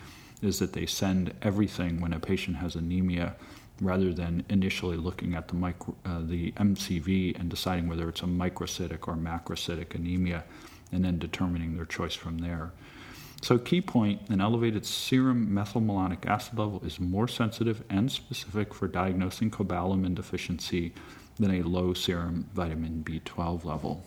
is 0.43 0.59
that 0.59 0.73
they 0.73 0.87
send 0.87 1.35
everything 1.43 2.01
when 2.01 2.13
a 2.13 2.21
patient 2.21 2.57
has 2.59 2.75
anemia 2.75 3.35
rather 3.81 4.13
than 4.13 4.45
initially 4.49 4.97
looking 4.97 5.35
at 5.35 5.49
the, 5.49 5.55
micro, 5.55 5.95
uh, 6.05 6.21
the 6.21 6.53
MCV 6.53 7.39
and 7.39 7.49
deciding 7.49 7.89
whether 7.89 8.09
it's 8.09 8.23
a 8.23 8.27
microcytic 8.27 9.07
or 9.07 9.15
macrocytic 9.15 9.95
anemia 9.95 10.45
and 10.91 11.05
then 11.05 11.19
determining 11.19 11.77
their 11.77 11.85
choice 11.85 12.15
from 12.15 12.39
there. 12.39 12.73
So, 13.41 13.57
key 13.57 13.81
point 13.81 14.29
an 14.31 14.41
elevated 14.41 14.85
serum 14.85 15.49
methylmalonic 15.49 16.27
acid 16.27 16.59
level 16.59 16.83
is 16.85 16.99
more 16.99 17.29
sensitive 17.29 17.85
and 17.89 18.11
specific 18.11 18.75
for 18.75 18.89
diagnosing 18.89 19.53
cobalamin 19.53 20.17
deficiency 20.17 20.93
than 21.39 21.53
a 21.53 21.63
low 21.63 21.95
serum 21.95 22.49
vitamin 22.53 23.05
B12 23.07 23.65
level. 23.65 24.05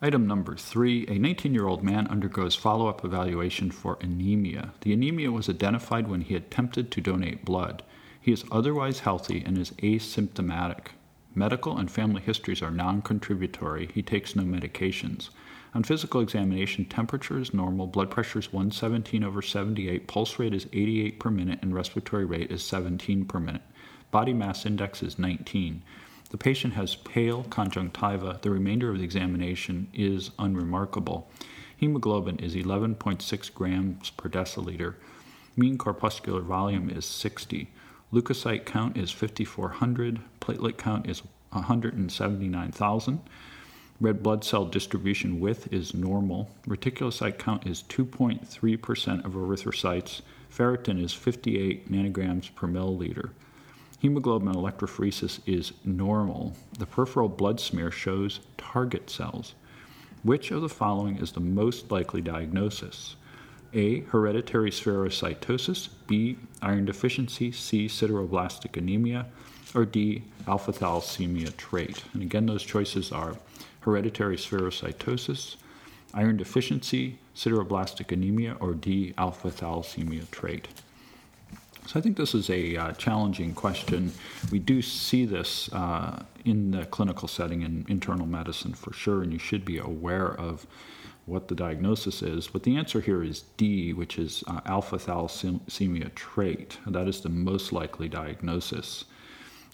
Item 0.00 0.28
number 0.28 0.54
three 0.54 1.04
a 1.08 1.18
19 1.18 1.52
year 1.52 1.66
old 1.66 1.82
man 1.82 2.06
undergoes 2.06 2.54
follow 2.54 2.86
up 2.86 3.04
evaluation 3.04 3.72
for 3.72 3.98
anemia. 4.00 4.72
The 4.82 4.92
anemia 4.92 5.32
was 5.32 5.48
identified 5.48 6.06
when 6.06 6.20
he 6.20 6.36
attempted 6.36 6.92
to 6.92 7.00
donate 7.00 7.44
blood. 7.44 7.82
He 8.20 8.30
is 8.30 8.44
otherwise 8.52 9.00
healthy 9.00 9.42
and 9.44 9.58
is 9.58 9.72
asymptomatic. 9.82 10.92
Medical 11.34 11.76
and 11.76 11.90
family 11.90 12.22
histories 12.22 12.62
are 12.62 12.70
non 12.70 13.02
contributory. 13.02 13.90
He 13.92 14.02
takes 14.02 14.36
no 14.36 14.44
medications. 14.44 15.30
On 15.74 15.82
physical 15.82 16.20
examination, 16.20 16.84
temperature 16.84 17.40
is 17.40 17.52
normal, 17.52 17.88
blood 17.88 18.10
pressure 18.10 18.38
is 18.38 18.52
117 18.52 19.24
over 19.24 19.42
78, 19.42 20.06
pulse 20.06 20.38
rate 20.38 20.54
is 20.54 20.66
88 20.72 21.18
per 21.18 21.30
minute, 21.30 21.58
and 21.60 21.74
respiratory 21.74 22.24
rate 22.24 22.52
is 22.52 22.62
17 22.62 23.24
per 23.24 23.40
minute. 23.40 23.62
Body 24.12 24.32
mass 24.32 24.64
index 24.64 25.02
is 25.02 25.18
19. 25.18 25.82
The 26.30 26.38
patient 26.38 26.74
has 26.74 26.94
pale 26.94 27.44
conjunctiva. 27.44 28.40
The 28.42 28.50
remainder 28.50 28.90
of 28.90 28.98
the 28.98 29.04
examination 29.04 29.88
is 29.94 30.30
unremarkable. 30.38 31.30
Hemoglobin 31.76 32.38
is 32.38 32.54
11.6 32.54 33.54
grams 33.54 34.10
per 34.10 34.28
deciliter. 34.28 34.94
Mean 35.56 35.78
corpuscular 35.78 36.42
volume 36.42 36.90
is 36.90 37.06
60. 37.06 37.70
Leukocyte 38.12 38.64
count 38.66 38.96
is 38.96 39.10
5,400. 39.10 40.20
Platelet 40.40 40.76
count 40.76 41.08
is 41.08 41.22
179,000. 41.50 43.20
Red 44.00 44.22
blood 44.22 44.44
cell 44.44 44.64
distribution 44.64 45.40
width 45.40 45.72
is 45.72 45.94
normal. 45.94 46.50
Reticulocyte 46.66 47.38
count 47.38 47.66
is 47.66 47.82
2.3% 47.84 49.24
of 49.24 49.32
erythrocytes. 49.32 50.20
Ferritin 50.52 51.02
is 51.02 51.14
58 51.14 51.90
nanograms 51.90 52.54
per 52.54 52.68
milliliter. 52.68 53.30
Hemoglobin 53.98 54.54
electrophoresis 54.54 55.40
is 55.46 55.72
normal. 55.84 56.54
The 56.78 56.86
peripheral 56.86 57.28
blood 57.28 57.60
smear 57.60 57.90
shows 57.90 58.40
target 58.56 59.10
cells. 59.10 59.54
Which 60.22 60.50
of 60.50 60.62
the 60.62 60.68
following 60.68 61.16
is 61.18 61.32
the 61.32 61.40
most 61.40 61.90
likely 61.90 62.20
diagnosis? 62.20 63.16
A. 63.74 64.00
Hereditary 64.00 64.70
spherocytosis. 64.70 65.88
B. 66.06 66.36
Iron 66.62 66.84
deficiency. 66.84 67.52
C. 67.52 67.86
Sideroblastic 67.86 68.76
anemia. 68.76 69.26
Or 69.74 69.84
D. 69.84 70.24
Alpha 70.46 70.72
thalassemia 70.72 71.56
trait. 71.56 72.04
And 72.14 72.22
again, 72.22 72.46
those 72.46 72.62
choices 72.62 73.12
are 73.12 73.36
hereditary 73.88 74.36
spherocytosis, 74.36 75.56
iron 76.12 76.36
deficiency, 76.36 77.18
sideroblastic 77.34 78.12
anemia, 78.12 78.54
or 78.60 78.74
D 78.74 79.14
alpha 79.16 79.50
thalassemia 79.50 80.30
trait. 80.30 80.68
So 81.88 81.98
I 81.98 82.02
think 82.02 82.18
this 82.18 82.34
is 82.34 82.50
a 82.50 82.76
uh, 82.76 82.92
challenging 82.92 83.54
question. 83.54 84.12
We 84.52 84.58
do 84.58 84.82
see 84.82 85.24
this 85.24 85.72
uh, 85.72 86.22
in 86.44 86.72
the 86.72 86.84
clinical 86.84 87.28
setting 87.28 87.62
in 87.62 87.86
internal 87.88 88.26
medicine 88.26 88.74
for 88.74 88.92
sure, 88.92 89.22
and 89.22 89.32
you 89.32 89.38
should 89.38 89.64
be 89.64 89.78
aware 89.78 90.28
of 90.28 90.66
what 91.24 91.48
the 91.48 91.54
diagnosis 91.54 92.20
is. 92.20 92.46
But 92.46 92.64
the 92.64 92.76
answer 92.76 93.00
here 93.00 93.22
is 93.22 93.44
D, 93.56 93.94
which 93.94 94.18
is 94.18 94.44
uh, 94.46 94.60
alpha 94.66 94.96
thalassemia 94.98 96.14
trait. 96.14 96.76
That 96.86 97.08
is 97.08 97.22
the 97.22 97.30
most 97.30 97.72
likely 97.72 98.06
diagnosis. 98.10 99.06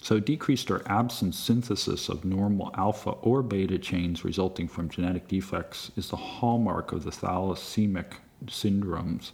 So, 0.01 0.21
decreased 0.21 0.71
or 0.71 0.83
absent 0.85 1.35
synthesis 1.35 2.07
of 2.07 2.23
normal 2.23 2.71
alpha 2.77 3.09
or 3.09 3.43
beta 3.43 3.77
chains 3.77 4.23
resulting 4.23 4.69
from 4.69 4.87
genetic 4.87 5.27
defects 5.27 5.91
is 5.97 6.11
the 6.11 6.15
hallmark 6.15 6.93
of 6.93 7.03
the 7.03 7.11
thalassemic 7.11 8.13
syndromes. 8.45 9.31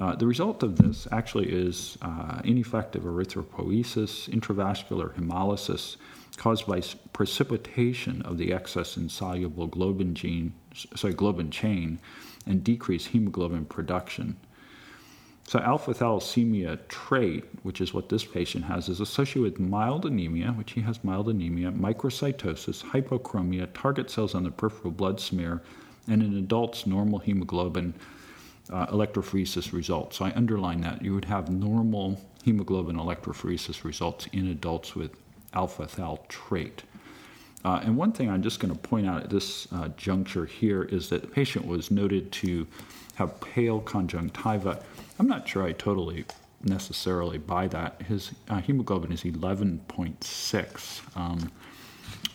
Uh, 0.00 0.16
the 0.16 0.26
result 0.26 0.62
of 0.62 0.76
this 0.76 1.06
actually 1.12 1.52
is 1.52 1.98
uh, 2.00 2.40
ineffective 2.44 3.02
erythropoiesis, 3.02 4.28
intravascular 4.30 5.12
hemolysis 5.14 5.96
caused 6.36 6.66
by 6.66 6.80
precipitation 7.12 8.22
of 8.22 8.38
the 8.38 8.52
excess 8.52 8.96
insoluble 8.96 9.68
globin 9.68 10.14
gene, 10.14 10.54
sorry, 10.96 11.12
globin 11.12 11.50
chain, 11.50 11.98
and 12.46 12.64
decreased 12.64 13.08
hemoglobin 13.08 13.66
production. 13.66 14.36
So, 15.44 15.58
alpha 15.58 15.92
thalassemia 15.92 16.78
trait, 16.88 17.44
which 17.62 17.80
is 17.80 17.92
what 17.92 18.08
this 18.08 18.24
patient 18.24 18.64
has, 18.64 18.88
is 18.88 19.00
associated 19.00 19.42
with 19.42 19.60
mild 19.60 20.06
anemia, 20.06 20.52
which 20.52 20.72
he 20.72 20.80
has 20.82 21.04
mild 21.04 21.28
anemia, 21.28 21.70
microcytosis, 21.72 22.82
hypochromia, 22.82 23.68
target 23.74 24.10
cells 24.10 24.34
on 24.34 24.44
the 24.44 24.50
peripheral 24.50 24.92
blood 24.92 25.20
smear, 25.20 25.60
and 26.08 26.22
in 26.22 26.38
adults, 26.38 26.86
normal 26.86 27.18
hemoglobin 27.18 27.92
uh, 28.70 28.86
electrophoresis 28.86 29.72
results. 29.72 30.18
So 30.18 30.24
I 30.24 30.32
underline 30.34 30.80
that. 30.82 31.02
You 31.02 31.14
would 31.14 31.26
have 31.26 31.50
normal 31.50 32.20
hemoglobin 32.44 32.96
electrophoresis 32.96 33.84
results 33.84 34.26
in 34.32 34.48
adults 34.48 34.94
with 34.94 35.12
alpha 35.54 35.86
thal 35.86 36.24
trait. 36.28 36.82
Uh, 37.64 37.80
and 37.84 37.96
one 37.96 38.12
thing 38.12 38.28
I'm 38.28 38.42
just 38.42 38.58
going 38.58 38.72
to 38.74 38.78
point 38.78 39.06
out 39.06 39.22
at 39.24 39.30
this 39.30 39.68
uh, 39.72 39.88
juncture 39.96 40.46
here 40.46 40.82
is 40.82 41.08
that 41.10 41.22
the 41.22 41.28
patient 41.28 41.66
was 41.66 41.90
noted 41.90 42.32
to 42.32 42.66
have 43.14 43.40
pale 43.40 43.80
conjunctiva. 43.80 44.82
I'm 45.18 45.28
not 45.28 45.48
sure 45.48 45.62
I 45.62 45.72
totally 45.72 46.24
necessarily 46.64 47.38
buy 47.38 47.68
that. 47.68 48.02
His 48.02 48.32
uh, 48.48 48.60
hemoglobin 48.60 49.12
is 49.12 49.22
11.6. 49.22 51.16
Um, 51.16 51.52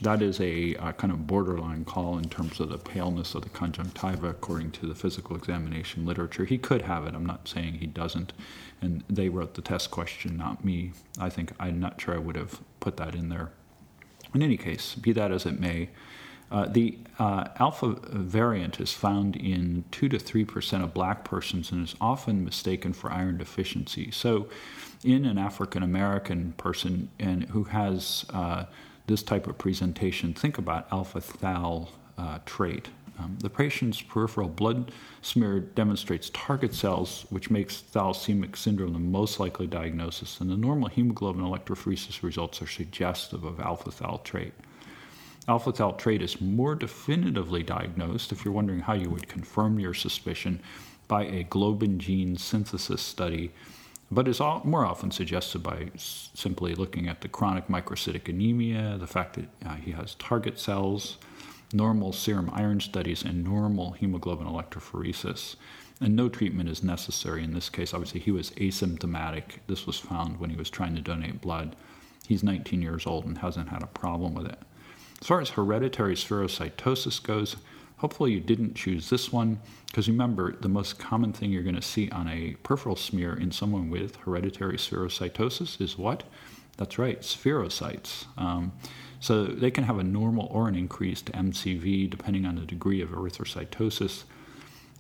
that 0.02 0.22
is 0.22 0.40
a 0.40 0.76
uh, 0.76 0.92
kind 0.94 1.12
of 1.12 1.26
borderline 1.26 1.86
call 1.86 2.18
in 2.18 2.30
terms 2.30 2.60
of 2.60 2.70
the 2.70 2.78
paleness 2.78 3.36
of 3.36 3.42
the 3.42 3.50
conjunctiva 3.50 4.30
according 4.30 4.72
to 4.72 4.86
the 4.86 4.96
physical 4.96 5.36
examination 5.36 6.06
literature. 6.06 6.46
He 6.46 6.58
could 6.58 6.84
have 6.84 7.06
it. 7.06 7.16
I'm 7.16 7.26
not 7.26 7.48
saying 7.48 7.76
he 7.76 7.88
doesn't. 7.88 8.34
And 8.82 9.04
they 9.10 9.30
wrote 9.30 9.56
the 9.56 9.62
test 9.62 9.90
question, 9.90 10.38
not 10.38 10.64
me. 10.64 10.92
I 11.20 11.30
think 11.30 11.52
I'm 11.60 11.80
not 11.80 12.00
sure 12.00 12.14
I 12.14 12.20
would 12.20 12.36
have 12.36 12.62
put 12.80 12.98
that 12.98 13.16
in 13.16 13.30
there. 13.30 13.52
In 14.36 14.44
any 14.44 14.58
case, 14.58 14.94
be 14.96 15.14
that 15.14 15.32
as 15.32 15.46
it 15.46 15.60
may, 15.60 15.90
uh, 16.50 16.66
the 16.66 16.98
uh, 17.20 17.50
alpha 17.58 17.98
variant 18.10 18.80
is 18.80 18.94
found 18.94 19.36
in 19.36 19.84
2 19.92 20.10
to 20.10 20.18
3% 20.18 20.84
of 20.84 20.94
black 20.94 21.24
persons 21.24 21.72
and 21.72 21.84
is 21.84 21.96
often 22.00 22.46
mistaken 22.46 22.94
for 22.94 23.12
iron 23.12 23.38
deficiency. 23.38 24.12
So, 24.12 24.48
in 25.04 25.26
an 25.26 25.38
African 25.38 25.84
American 25.84 26.54
person 26.54 27.10
and 27.20 27.44
who 27.46 27.66
has 27.66 28.26
uh, 28.34 28.66
this 29.08 29.24
type 29.24 29.48
of 29.48 29.58
presentation, 29.58 30.34
think 30.34 30.58
about 30.58 30.88
alpha 30.92 31.22
thal 31.22 31.90
uh, 32.18 32.40
trait. 32.46 32.90
Um, 33.20 33.38
the 33.40 33.50
patient's 33.50 34.02
peripheral 34.02 34.48
blood 34.48 34.92
smear 35.22 35.60
demonstrates 35.60 36.30
target 36.30 36.76
cells, 36.76 37.26
which 37.30 37.50
makes 37.50 37.82
thalassaemic 37.92 38.56
syndrome 38.56 38.94
the 38.94 39.00
most 39.00 39.40
likely 39.40 39.66
diagnosis, 39.66 40.40
and 40.40 40.52
the 40.52 40.58
normal 40.58 40.90
hemoglobin 40.90 41.42
electrophoresis 41.42 42.22
results 42.22 42.62
are 42.62 42.68
suggestive 42.68 43.44
of 43.44 43.60
alpha 43.60 43.90
thal 43.90 44.20
trait. 44.20 44.54
Alpha 45.48 45.72
thal 45.72 45.94
trait 45.94 46.22
is 46.22 46.42
more 46.42 46.76
definitively 46.76 47.64
diagnosed, 47.64 48.32
if 48.32 48.46
you're 48.46 48.54
wondering 48.54 48.82
how 48.82 48.94
you 48.94 49.10
would 49.10 49.28
confirm 49.28 49.80
your 49.80 49.94
suspicion, 49.94 50.60
by 51.08 51.24
a 51.24 51.46
globin 51.46 51.98
gene 51.98 52.38
synthesis 52.38 53.02
study 53.02 53.52
but 54.10 54.28
is 54.28 54.40
more 54.40 54.86
often 54.86 55.12
suggested 55.12 55.60
by 55.60 55.92
simply 55.96 56.74
looking 56.76 57.08
at 57.08 57.22
the 57.22 57.28
chronic 57.28 57.68
microcytic 57.68 58.30
anemia, 58.30 58.98
the 58.98 59.08
fact 59.08 59.36
that 59.36 59.48
uh, 59.66 59.76
he 59.76 59.92
has 59.92 60.16
target 60.16 60.58
cells, 60.60 61.18
normal 61.74 62.14
serum 62.14 62.50
iron 62.54 62.80
studies, 62.80 63.24
and 63.24 63.44
normal 63.44 63.92
hemoglobin 63.92 64.48
electrophoresis. 64.48 65.56
And 66.00 66.16
no 66.16 66.30
treatment 66.30 66.70
is 66.70 66.84
necessary 66.84 67.44
in 67.44 67.54
this 67.54 67.70
case. 67.70 67.94
Obviously, 67.94 68.20
he 68.20 68.32
was 68.32 68.52
asymptomatic. 68.52 69.60
This 69.68 69.86
was 69.86 70.00
found 70.00 70.40
when 70.40 70.52
he 70.52 70.56
was 70.56 70.70
trying 70.70 70.96
to 70.96 71.02
donate 71.02 71.42
blood. 71.42 71.76
He's 72.28 72.44
19 72.44 72.82
years 72.82 73.06
old 73.08 73.26
and 73.26 73.40
hasn't 73.40 73.70
had 73.70 73.84
a 73.84 73.88
problem 73.88 74.36
with 74.36 74.48
it. 74.48 74.60
As 75.20 75.28
far 75.28 75.42
as 75.42 75.50
hereditary 75.50 76.16
spherocytosis 76.16 77.22
goes, 77.24 77.56
Hopefully, 77.98 78.32
you 78.32 78.40
didn't 78.40 78.76
choose 78.76 79.10
this 79.10 79.32
one 79.32 79.60
because 79.88 80.08
remember, 80.08 80.56
the 80.56 80.70
most 80.70 81.00
common 81.00 81.34
thing 81.34 81.52
you're 81.52 81.64
going 81.64 81.76
to 81.76 81.82
see 81.82 82.10
on 82.12 82.28
a 82.28 82.56
peripheral 82.62 82.96
smear 82.96 83.34
in 83.34 83.52
someone 83.52 83.90
with 83.90 84.18
hereditary 84.18 84.78
spherocytosis 84.78 85.82
is 85.82 85.98
what? 85.98 86.24
That's 86.78 87.00
right, 87.00 87.22
spherocytes. 87.22 88.26
Um, 88.38 88.72
so 89.20 89.46
they 89.46 89.72
can 89.72 89.84
have 89.84 89.98
a 89.98 90.04
normal 90.04 90.48
or 90.52 90.68
an 90.68 90.76
increased 90.76 91.32
MCV 91.32 92.10
depending 92.10 92.46
on 92.46 92.56
the 92.56 92.66
degree 92.66 93.02
of 93.02 93.10
erythrocytosis. 93.10 94.24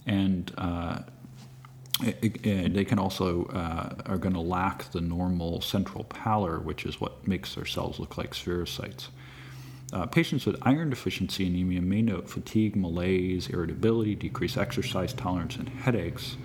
And 0.07 0.51
uh, 0.57 1.01
they 1.99 2.86
can 2.86 2.97
also 2.97 3.45
uh, 3.45 3.93
are 4.05 4.17
going 4.17 4.33
to 4.33 4.41
lack 4.41 4.91
the 4.91 5.01
normal 5.01 5.62
central 5.62 6.03
pallor, 6.05 6.60
which 6.60 6.86
is 6.86 6.99
what 6.99 7.27
makes 7.27 7.55
their 7.55 7.65
cells 7.65 7.99
look 7.99 8.17
like 8.17 8.31
spherocytes. 8.31 9.10
Uh, 9.93 10.06
patients 10.06 10.45
with 10.45 10.58
iron 10.63 10.89
deficiency 10.89 11.47
anemia 11.47 11.82
may 11.82 12.02
note 12.02 12.30
fatigue, 12.30 12.76
malaise, 12.76 13.47
irritability, 13.50 14.15
decreased 14.15 14.58
exercise 14.58 15.13
tolerance, 15.13 15.56
and 15.56 15.69
headaches, 15.69 16.36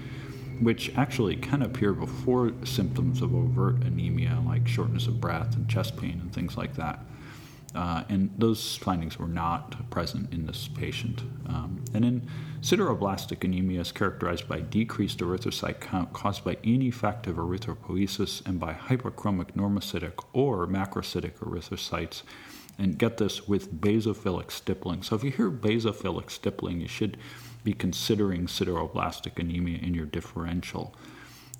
which 0.60 0.92
actually 0.96 1.34
can 1.34 1.60
appear 1.60 1.92
before 1.92 2.52
symptoms 2.64 3.20
of 3.20 3.34
overt 3.34 3.82
anemia 3.82 4.40
like 4.46 4.68
shortness 4.68 5.08
of 5.08 5.20
breath 5.20 5.56
and 5.56 5.68
chest 5.68 5.96
pain 5.96 6.20
and 6.22 6.32
things 6.32 6.56
like 6.56 6.76
that. 6.76 7.00
Uh, 7.74 8.04
and 8.10 8.30
those 8.36 8.76
findings 8.76 9.18
were 9.18 9.26
not 9.26 9.90
present 9.90 10.32
in 10.32 10.46
this 10.46 10.68
patient. 10.68 11.22
Um, 11.48 11.82
and 11.94 12.04
then 12.04 12.28
sideroblastic 12.60 13.42
anemia 13.42 13.80
is 13.80 13.92
characterized 13.92 14.46
by 14.46 14.60
decreased 14.60 15.18
erythrocyte 15.18 15.80
count 15.80 16.12
caused 16.12 16.44
by 16.44 16.58
ineffective 16.62 17.36
erythropoiesis 17.36 18.46
and 18.46 18.60
by 18.60 18.74
hyperchromic 18.74 19.52
normocytic 19.52 20.22
or 20.32 20.66
macrocytic 20.66 21.38
erythrocytes 21.38 22.22
and 22.78 22.98
get 22.98 23.18
this 23.18 23.46
with 23.46 23.80
basophilic 23.80 24.50
stippling. 24.50 25.02
So 25.02 25.14
if 25.16 25.24
you 25.24 25.30
hear 25.30 25.50
basophilic 25.50 26.30
stippling, 26.30 26.80
you 26.80 26.88
should 26.88 27.16
be 27.64 27.72
considering 27.72 28.46
sideroblastic 28.46 29.38
anemia 29.38 29.78
in 29.78 29.94
your 29.94 30.06
differential. 30.06 30.94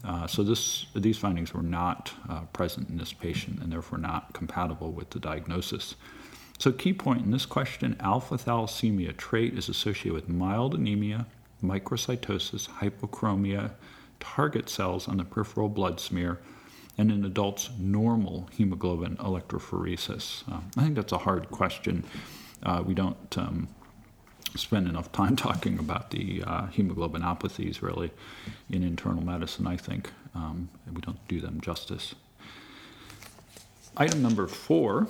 Uh, 0.05 0.27
so 0.27 0.43
this, 0.43 0.87
these 0.97 1.19
findings 1.19 1.55
were 1.55 1.63
not 1.63 2.13
uh, 2.29 2.41
present 2.53 2.89
in 2.89 2.97
this 2.97 3.13
patient 3.13 3.61
and 3.63 3.73
therefore 3.73 3.99
not 3.99 4.33
compatible 4.33 4.91
with 4.91 5.11
the 5.11 5.21
diagnosis. 5.21 5.95
So 6.59 6.73
key 6.73 6.93
point 6.93 7.25
in 7.25 7.31
this 7.31 7.47
question, 7.47 7.97
alpha 8.01 8.37
thalassemia 8.37 9.17
trait 9.17 9.57
is 9.57 9.69
associated 9.69 10.13
with 10.13 10.29
mild 10.29 10.75
anemia, 10.75 11.27
microcytosis, 11.63 12.69
hypochromia, 12.69 13.73
target 14.19 14.69
cells 14.69 15.09
on 15.09 15.19
the 15.19 15.25
peripheral 15.25 15.69
blood 15.69 16.01
smear, 16.01 16.41
and 16.99 17.11
in 17.11 17.25
adults, 17.25 17.71
normal 17.79 18.49
hemoglobin 18.53 19.17
electrophoresis? 19.17 20.43
Uh, 20.51 20.61
I 20.77 20.83
think 20.83 20.95
that's 20.95 21.13
a 21.13 21.19
hard 21.19 21.51
question. 21.51 22.05
Uh, 22.63 22.83
we 22.85 22.95
don't 22.95 23.39
um, 23.39 23.69
spend 24.55 24.89
enough 24.89 25.11
time 25.13 25.37
talking 25.49 25.79
about 25.79 26.11
the 26.11 26.43
uh, 26.47 26.67
hemoglobinopathies 26.67 27.83
really 27.83 28.11
in 28.71 28.83
internal 28.83 29.25
medicine, 29.25 29.67
I 29.67 29.77
think. 29.77 30.11
Um, 30.35 30.69
we 30.93 31.01
don't 31.01 31.27
do 31.29 31.41
them 31.41 31.61
justice. 31.61 32.15
Item 33.97 34.23
number 34.23 34.47
four 34.47 35.07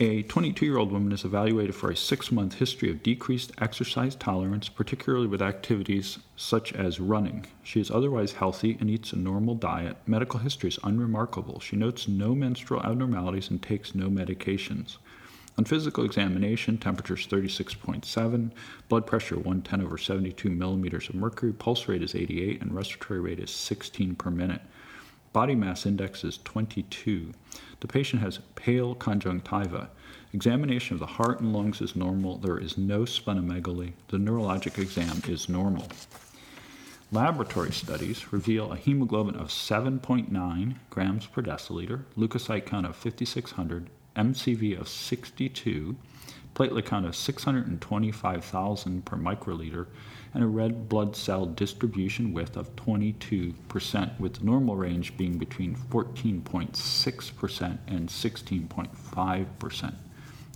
a 0.00 0.22
22 0.22 0.64
year 0.64 0.78
old 0.78 0.90
woman 0.90 1.12
is 1.12 1.24
evaluated 1.24 1.74
for 1.74 1.90
a 1.90 1.96
six 1.96 2.32
month 2.32 2.54
history 2.54 2.90
of 2.90 3.02
decreased 3.02 3.52
exercise 3.58 4.14
tolerance, 4.14 4.68
particularly 4.68 5.26
with 5.26 5.42
activities 5.42 6.18
such 6.36 6.72
as 6.72 6.98
running. 6.98 7.46
She 7.62 7.80
is 7.80 7.90
otherwise 7.90 8.32
healthy 8.32 8.76
and 8.80 8.90
eats 8.90 9.12
a 9.12 9.16
normal 9.16 9.54
diet. 9.54 9.96
Medical 10.06 10.40
history 10.40 10.68
is 10.68 10.78
unremarkable. 10.82 11.60
She 11.60 11.76
notes 11.76 12.08
no 12.08 12.34
menstrual 12.34 12.82
abnormalities 12.82 13.50
and 13.50 13.62
takes 13.62 13.94
no 13.94 14.08
medications. 14.08 14.96
On 15.58 15.64
physical 15.64 16.04
examination, 16.04 16.78
temperature 16.78 17.14
is 17.14 17.26
36.7, 17.26 18.50
blood 18.88 19.06
pressure 19.06 19.36
110 19.36 19.82
over 19.82 19.98
72 19.98 20.48
millimeters 20.48 21.10
of 21.10 21.14
mercury, 21.14 21.52
pulse 21.52 21.88
rate 21.88 22.02
is 22.02 22.14
88, 22.14 22.62
and 22.62 22.74
respiratory 22.74 23.20
rate 23.20 23.38
is 23.38 23.50
16 23.50 24.14
per 24.14 24.30
minute. 24.30 24.62
Body 25.32 25.54
mass 25.54 25.86
index 25.86 26.24
is 26.24 26.38
22. 26.44 27.32
The 27.80 27.88
patient 27.88 28.20
has 28.20 28.40
pale 28.54 28.94
conjunctiva. 28.94 29.88
Examination 30.34 30.94
of 30.94 31.00
the 31.00 31.06
heart 31.06 31.40
and 31.40 31.54
lungs 31.54 31.80
is 31.80 31.96
normal. 31.96 32.36
There 32.36 32.58
is 32.58 32.76
no 32.76 33.00
splenomegaly. 33.02 33.92
The 34.08 34.18
neurologic 34.18 34.78
exam 34.78 35.22
is 35.26 35.48
normal. 35.48 35.88
Laboratory 37.10 37.72
studies 37.72 38.30
reveal 38.32 38.72
a 38.72 38.76
hemoglobin 38.76 39.36
of 39.36 39.48
7.9 39.48 40.74
grams 40.90 41.26
per 41.26 41.42
deciliter, 41.42 42.04
leukocyte 42.16 42.66
count 42.66 42.86
of 42.86 42.94
5,600, 42.96 43.88
MCV 44.16 44.78
of 44.78 44.88
62, 44.88 45.96
platelet 46.54 46.84
count 46.84 47.06
of 47.06 47.16
625,000 47.16 49.04
per 49.04 49.16
microliter, 49.16 49.86
and 50.34 50.42
a 50.42 50.46
red 50.46 50.88
blood 50.88 51.14
cell 51.14 51.46
distribution 51.46 52.32
width 52.32 52.56
of 52.56 52.74
22%, 52.76 54.18
with 54.18 54.34
the 54.34 54.44
normal 54.44 54.76
range 54.76 55.16
being 55.16 55.38
between 55.38 55.74
14.6% 55.74 57.78
and 57.86 58.08
16.5%. 58.08 59.94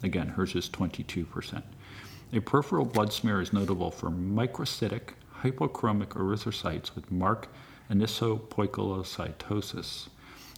Again, 0.02 0.28
hers 0.28 0.54
is 0.54 0.68
22%. 0.68 1.62
A 2.32 2.40
peripheral 2.40 2.84
blood 2.84 3.12
smear 3.12 3.40
is 3.40 3.52
notable 3.52 3.90
for 3.90 4.10
microcytic 4.10 5.10
hypochromic 5.42 6.08
erythrocytes 6.08 6.94
with 6.94 7.10
marked 7.10 7.48
anisopoikilocytosis. 7.90 10.08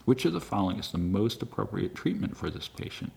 Which 0.04 0.24
of 0.24 0.32
the 0.32 0.40
following 0.40 0.78
is 0.78 0.90
the 0.90 0.98
most 0.98 1.42
appropriate 1.42 1.94
treatment 1.94 2.36
for 2.36 2.48
this 2.48 2.68
patient? 2.68 3.12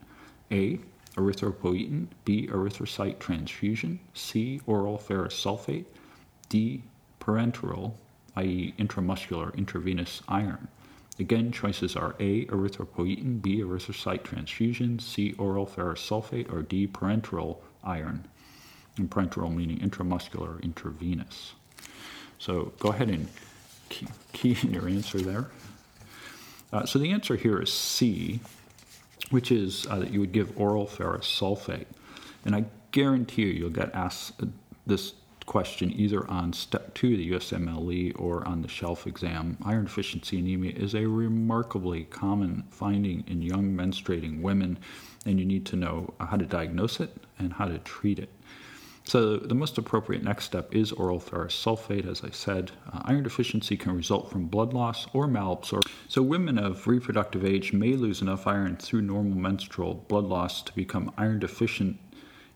A. 0.52 0.80
Erythropoietin. 1.16 2.08
B. 2.26 2.48
Erythrocyte 2.48 3.20
transfusion. 3.20 4.00
C. 4.14 4.62
Oral 4.66 4.98
ferrous 4.98 5.36
sulfate. 5.36 5.86
D. 6.50 6.84
Parenteral, 7.20 7.94
i.e., 8.36 8.74
intramuscular 8.80 9.56
intravenous 9.56 10.22
iron. 10.28 10.68
Again, 11.20 11.52
choices 11.52 11.96
are 11.96 12.16
A. 12.20 12.46
Erythropoietin, 12.46 13.42
B. 13.42 13.62
Erythrocyte 13.62 14.24
transfusion, 14.24 15.00
C. 15.00 15.34
Oral 15.38 15.66
ferrous 15.66 16.02
sulfate, 16.02 16.52
or 16.52 16.62
D. 16.62 16.88
Parenteral 16.88 17.58
iron. 17.84 18.26
And 18.98 19.10
parenteral 19.10 19.54
meaning 19.54 19.80
intramuscular 19.80 20.62
intravenous. 20.64 21.54
So 22.40 22.74
go 22.80 22.90
ahead 22.90 23.10
and 23.10 23.28
key, 23.90 24.08
key 24.34 24.58
in 24.64 24.74
your 24.74 24.90
answer 24.90 25.20
there. 25.20 25.48
Uh, 26.74 26.86
so 26.86 26.98
the 26.98 27.12
answer 27.12 27.36
here 27.36 27.62
is 27.62 27.72
C, 27.72 28.40
which 29.32 29.52
is 29.52 29.88
uh, 29.90 30.00
that 30.00 30.12
you 30.12 30.20
would 30.20 30.32
give 30.32 30.58
oral 30.60 30.86
ferrous 30.86 31.28
sulfate. 31.28 31.88
And 32.46 32.56
I 32.56 32.66
guarantee 32.92 33.44
you, 33.44 33.48
you'll 33.48 33.70
get 33.70 33.94
asked 33.96 34.42
this 34.86 35.14
question 35.46 35.92
either 35.92 36.26
on 36.30 36.54
step 36.54 36.94
two 36.94 37.14
of 37.14 37.18
the 37.18 37.32
USMLE 37.32 38.14
or 38.20 38.48
on 38.48 38.62
the 38.62 38.68
shelf 38.68 39.08
exam. 39.08 39.58
Iron 39.66 39.86
deficiency 39.86 40.40
anemia 40.40 40.72
is 40.72 40.94
a 40.94 41.06
remarkably 41.06 42.04
common 42.06 42.64
finding 42.70 43.24
in 43.28 43.42
young 43.42 43.74
menstruating 43.74 44.42
women, 44.42 44.80
and 45.26 45.40
you 45.40 45.46
need 45.46 45.66
to 45.68 45.76
know 45.76 46.14
how 46.20 46.38
to 46.38 46.46
diagnose 46.46 47.00
it 47.00 47.12
and 47.40 47.54
how 47.54 47.66
to 47.66 47.80
treat 47.80 48.20
it. 48.20 48.30
So, 49.04 49.38
the 49.38 49.56
most 49.56 49.78
appropriate 49.78 50.24
next 50.24 50.46
step 50.46 50.74
is 50.74 50.92
oral 50.92 51.20
ferrous 51.20 51.56
sulfate. 51.56 52.10
As 52.10 52.24
I 52.24 52.30
said, 52.30 52.72
uh, 52.94 53.02
iron 53.06 53.24
deficiency 53.24 53.76
can 53.76 53.96
result 53.96 54.30
from 54.30 54.46
blood 54.46 54.74
loss 54.74 55.08
or 55.12 55.28
malabsorption. 55.28 55.90
So, 56.08 56.22
women 56.22 56.60
of 56.60 56.86
reproductive 56.88 57.44
age 57.44 57.74
may 57.74 57.94
lose 57.94 58.22
enough 58.22 58.46
iron 58.46 58.78
through 58.78 59.02
normal 59.02 59.38
menstrual 59.38 59.96
blood 60.08 60.26
loss 60.26 60.62
to 60.64 60.76
become 60.76 61.12
iron 61.18 61.40
deficient 61.40 61.98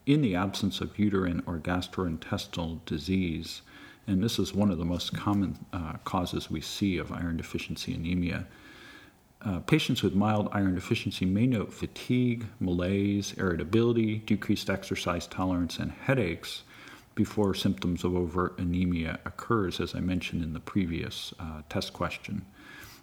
in 0.05 0.21
the 0.21 0.35
absence 0.35 0.81
of 0.81 0.99
uterine 0.99 1.41
or 1.47 1.57
gastrointestinal 1.57 2.85
disease. 2.85 3.61
And 4.07 4.23
this 4.23 4.37
is 4.37 4.53
one 4.53 4.69
of 4.69 4.77
the 4.77 4.85
most 4.85 5.15
common 5.15 5.65
uh, 5.73 5.93
causes 6.03 6.51
we 6.51 6.61
see 6.61 6.97
of 6.97 7.11
iron 7.11 7.37
deficiency 7.37 7.93
anemia. 7.93 8.45
Uh, 9.45 9.59
patients 9.59 10.01
with 10.01 10.15
mild 10.15 10.49
iron 10.51 10.73
deficiency 10.73 11.23
may 11.23 11.45
note 11.45 11.71
fatigue, 11.71 12.47
malaise, 12.59 13.35
irritability, 13.37 14.17
decreased 14.25 14.71
exercise 14.71 15.27
tolerance, 15.27 15.77
and 15.77 15.91
headaches 15.91 16.63
before 17.13 17.53
symptoms 17.53 18.03
of 18.03 18.15
overt 18.15 18.57
anemia 18.57 19.19
occurs, 19.23 19.79
as 19.79 19.93
I 19.93 19.99
mentioned 19.99 20.43
in 20.43 20.53
the 20.53 20.59
previous 20.59 21.31
uh, 21.39 21.61
test 21.69 21.93
question. 21.93 22.43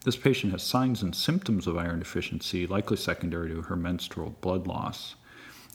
This 0.04 0.16
patient 0.16 0.52
has 0.52 0.64
signs 0.64 1.00
and 1.00 1.14
symptoms 1.14 1.68
of 1.68 1.78
iron 1.78 2.00
deficiency, 2.00 2.66
likely 2.66 2.96
secondary 2.96 3.50
to 3.50 3.62
her 3.62 3.76
menstrual 3.76 4.34
blood 4.40 4.66
loss. 4.66 5.14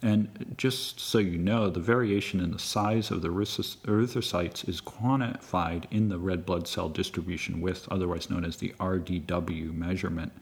And 0.04 0.54
just 0.58 1.00
so 1.00 1.18
you 1.18 1.40
know, 1.40 1.70
the 1.70 1.80
variation 1.80 2.40
in 2.40 2.52
the 2.52 2.60
size 2.60 3.10
of 3.10 3.24
the 3.24 3.30
erythrocytes 3.30 4.70
is 4.70 4.80
quantified 4.80 5.86
in 5.90 6.10
the 6.10 6.20
red 6.20 6.46
blood 6.46 6.68
cell 6.68 6.88
distribution 6.88 7.62
width, 7.62 7.88
otherwise 7.90 8.30
known 8.30 8.46
as 8.46 8.58
the 8.58 8.76
RDW 8.80 9.74
measurement. 9.74 10.34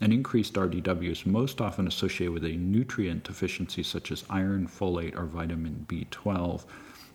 An 0.00 0.10
increased 0.10 0.54
RDW 0.54 1.10
is 1.10 1.26
most 1.26 1.60
often 1.60 1.86
associated 1.86 2.32
with 2.32 2.44
a 2.44 2.56
nutrient 2.56 3.24
deficiency 3.24 3.82
such 3.82 4.10
as 4.10 4.24
iron, 4.28 4.66
folate, 4.66 5.16
or 5.16 5.26
vitamin 5.26 5.84
B12. 5.88 6.64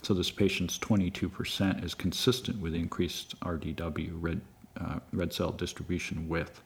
So 0.03 0.13
this 0.13 0.31
patient's 0.31 0.77
22% 0.77 1.83
is 1.83 1.93
consistent 1.93 2.59
with 2.59 2.73
increased 2.73 3.37
RDW, 3.41 4.11
red, 4.13 4.41
uh, 4.79 4.99
red 5.11 5.33
cell 5.33 5.51
distribution 5.51 6.29
width. 6.29 6.61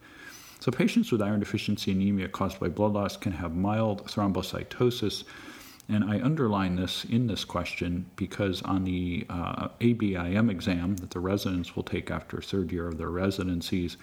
So, 0.63 0.71
patients 0.71 1.11
with 1.11 1.21
iron 1.21 1.41
deficiency 1.41 1.91
anemia 1.91 2.29
caused 2.29 2.57
by 2.57 2.69
blood 2.69 2.93
loss 2.93 3.17
can 3.17 3.33
have 3.33 3.53
mild 3.53 4.05
thrombocytosis. 4.07 5.25
And 5.89 6.05
I 6.05 6.21
underline 6.21 6.77
this 6.77 7.03
in 7.03 7.27
this 7.27 7.43
question 7.43 8.05
because 8.15 8.61
on 8.61 8.85
the 8.85 9.25
uh, 9.29 9.67
ABIM 9.81 10.49
exam 10.49 10.95
that 10.95 11.09
the 11.09 11.19
residents 11.19 11.75
will 11.75 11.83
take 11.83 12.09
after 12.09 12.39
third 12.39 12.71
year 12.71 12.87
of 12.87 12.97
their 12.97 13.09
residencies, 13.09 13.97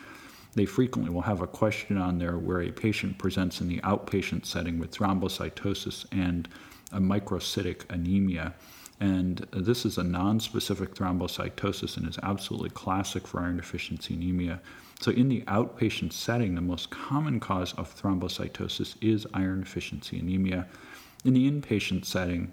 they 0.53 0.67
frequently 0.67 1.11
will 1.11 1.23
have 1.23 1.41
a 1.41 1.47
question 1.47 1.97
on 1.97 2.19
there 2.19 2.37
where 2.37 2.61
a 2.61 2.71
patient 2.71 3.17
presents 3.17 3.63
in 3.63 3.69
the 3.69 3.79
outpatient 3.79 4.45
setting 4.45 4.79
with 4.79 4.91
thrombocytosis 4.91 6.05
and 6.13 6.47
a 6.93 7.01
microcytic 7.01 7.89
anemia. 7.89 8.53
And 9.01 9.39
this 9.51 9.87
is 9.87 9.97
a 9.97 10.05
non-specific 10.05 10.95
thrombocytosis 10.95 11.97
and 11.97 12.07
is 12.07 12.19
absolutely 12.23 12.69
classic 12.71 13.27
for 13.27 13.41
iron 13.41 13.57
deficiency 13.57 14.13
anemia. 14.13 14.61
So, 15.01 15.11
in 15.11 15.31
the 15.31 15.41
outpatient 15.43 16.13
setting, 16.13 16.55
the 16.55 16.61
most 16.61 16.91
common 16.91 17.41
cause 17.41 17.73
of 17.75 17.99
thrombocytosis 17.99 18.97
is 19.01 19.27
iron 19.33 19.61
deficiency 19.61 20.19
anemia. 20.19 20.67
In 21.25 21.33
the 21.33 21.51
inpatient 21.51 22.05
setting, 22.05 22.53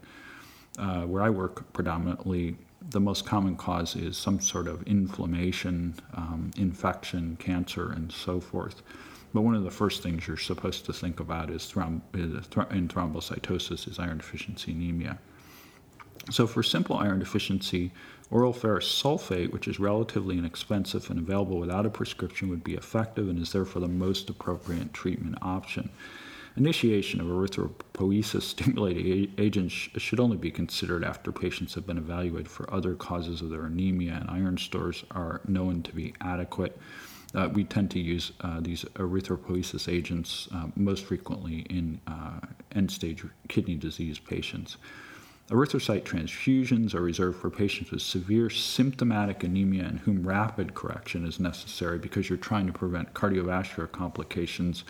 uh, 0.80 1.02
where 1.02 1.22
I 1.22 1.30
work 1.30 1.74
predominantly, 1.74 2.56
the 2.90 3.02
most 3.02 3.26
common 3.26 3.58
cause 3.58 3.98
is 3.98 4.16
some 4.18 4.40
sort 4.40 4.68
of 4.68 4.84
inflammation, 4.84 5.96
um, 6.14 6.52
infection, 6.56 7.36
cancer, 7.38 7.92
and 7.92 8.10
so 8.12 8.40
forth. 8.40 8.82
But 9.34 9.42
one 9.42 9.56
of 9.56 9.64
the 9.64 9.72
first 9.72 10.02
things 10.02 10.28
you're 10.28 10.38
supposed 10.38 10.86
to 10.86 10.94
think 10.94 11.20
about 11.20 11.50
is, 11.50 11.64
throm- 11.64 12.02
is 12.14 12.48
th- 12.48 12.68
in 12.72 12.88
thrombocytosis 12.88 13.90
is 13.90 14.00
iron 14.00 14.20
deficiency 14.20 14.72
anemia. 14.72 15.20
So, 16.30 16.46
for 16.46 16.62
simple 16.62 16.98
iron 16.98 17.20
deficiency, 17.20 17.92
oral 18.30 18.52
ferrous 18.52 18.88
sulfate, 18.88 19.52
which 19.52 19.68
is 19.68 19.80
relatively 19.80 20.38
inexpensive 20.38 21.10
and 21.10 21.20
available 21.20 21.58
without 21.58 21.86
a 21.86 21.90
prescription, 21.90 22.50
would 22.50 22.64
be 22.64 22.74
effective 22.76 23.30
and 23.30 23.40
is 23.40 23.54
therefore 23.54 23.82
the 23.82 23.88
most 23.88 24.30
appropriate 24.30 24.94
treatment 24.94 25.38
option. 25.42 25.90
Initiation 26.58 27.22
of 27.22 27.28
erythropoiesis 27.28 28.42
stimulating 28.42 29.32
agents 29.38 29.74
should 29.74 30.20
only 30.20 30.38
be 30.38 30.52
considered 30.52 31.04
after 31.04 31.32
patients 31.32 31.76
have 31.76 31.86
been 31.86 32.00
evaluated 32.00 32.50
for 32.50 32.74
other 32.74 32.96
causes 32.96 33.42
of 33.42 33.50
their 33.52 33.66
anemia 33.66 34.14
and 34.20 34.30
iron 34.30 34.58
stores 34.58 35.06
are 35.12 35.40
known 35.48 35.84
to 35.84 35.94
be 35.94 36.14
adequate. 36.20 36.78
Uh, 37.36 37.50
we 37.54 37.64
tend 37.64 37.92
to 37.92 38.00
use 38.00 38.32
uh, 38.42 38.60
these 38.60 38.84
erythropoiesis 38.96 39.92
agents 39.92 40.48
uh, 40.54 40.66
most 40.76 41.06
frequently 41.06 41.60
in 41.70 42.02
uh, 42.08 42.40
end 42.74 42.90
stage 42.90 43.24
kidney 43.48 43.76
disease 43.76 44.18
patients. 44.18 44.78
Erythrocyte 45.50 46.04
transfusions 46.04 46.94
are 46.94 47.02
reserved 47.02 47.40
for 47.40 47.50
patients 47.50 47.92
with 47.92 48.02
severe 48.02 48.50
symptomatic 48.50 49.46
anemia 49.46 49.88
in 49.88 49.98
whom 50.00 50.28
rapid 50.28 50.74
correction 50.74 51.26
is 51.26 51.40
necessary 51.40 51.98
because 51.98 52.28
you're 52.28 52.38
trying 52.38 52.68
to 52.68 52.74
prevent 52.74 53.14
cardiovascular 53.14 53.90
complications 53.90 54.84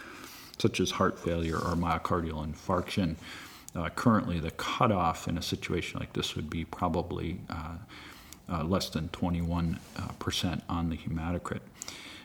such 0.58 0.80
as 0.80 0.92
heart 0.92 1.20
failure 1.20 1.58
or 1.58 1.76
myocardial 1.76 2.44
infarction. 2.44 3.16
Uh, 3.76 3.90
currently, 3.90 4.40
the 4.40 4.50
cutoff 4.50 5.28
in 5.28 5.38
a 5.38 5.42
situation 5.44 6.00
like 6.00 6.14
this 6.14 6.36
would 6.36 6.50
be 6.50 6.66
probably 6.66 7.40
uh, 7.52 7.76
uh, 8.50 8.64
less 8.64 8.90
than 8.90 9.10
21% 9.10 9.78
uh, 9.98 10.60
on 10.68 10.90
the 10.90 10.98
hematocrit. 10.98 11.60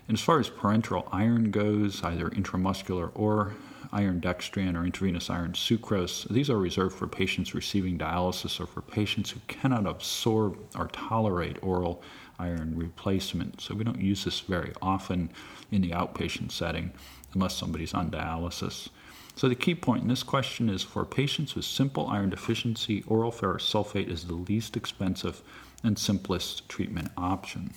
And 0.08 0.16
as 0.16 0.22
far 0.22 0.40
as 0.40 0.48
parenteral 0.48 1.06
iron 1.12 1.50
goes, 1.50 2.02
either 2.02 2.30
intramuscular 2.30 3.10
or 3.14 3.52
iron 3.92 4.20
dextran 4.20 4.74
or 4.74 4.84
intravenous 4.84 5.28
iron 5.28 5.52
sucrose. 5.52 6.26
These 6.28 6.48
are 6.48 6.58
reserved 6.58 6.96
for 6.96 7.06
patients 7.06 7.54
receiving 7.54 7.98
dialysis 7.98 8.60
or 8.60 8.66
for 8.66 8.80
patients 8.80 9.30
who 9.30 9.40
cannot 9.48 9.86
absorb 9.86 10.58
or 10.76 10.88
tolerate 10.88 11.62
oral 11.62 12.02
iron 12.38 12.74
replacement. 12.76 13.60
So 13.60 13.74
we 13.74 13.84
don't 13.84 14.00
use 14.00 14.24
this 14.24 14.40
very 14.40 14.72
often 14.80 15.30
in 15.70 15.82
the 15.82 15.90
outpatient 15.90 16.52
setting 16.52 16.92
unless 17.34 17.56
somebody's 17.56 17.94
on 17.94 18.10
dialysis. 18.10 18.88
So 19.36 19.48
the 19.48 19.54
key 19.54 19.74
point 19.74 20.02
in 20.02 20.08
this 20.08 20.22
question 20.22 20.68
is 20.68 20.82
for 20.82 21.04
patients 21.04 21.54
with 21.54 21.64
simple 21.64 22.06
iron 22.08 22.30
deficiency, 22.30 23.02
oral 23.06 23.30
ferrous 23.30 23.70
sulfate 23.70 24.10
is 24.10 24.24
the 24.26 24.34
least 24.34 24.76
expensive 24.76 25.42
and 25.82 25.98
simplest 25.98 26.68
treatment 26.68 27.10
option. 27.16 27.72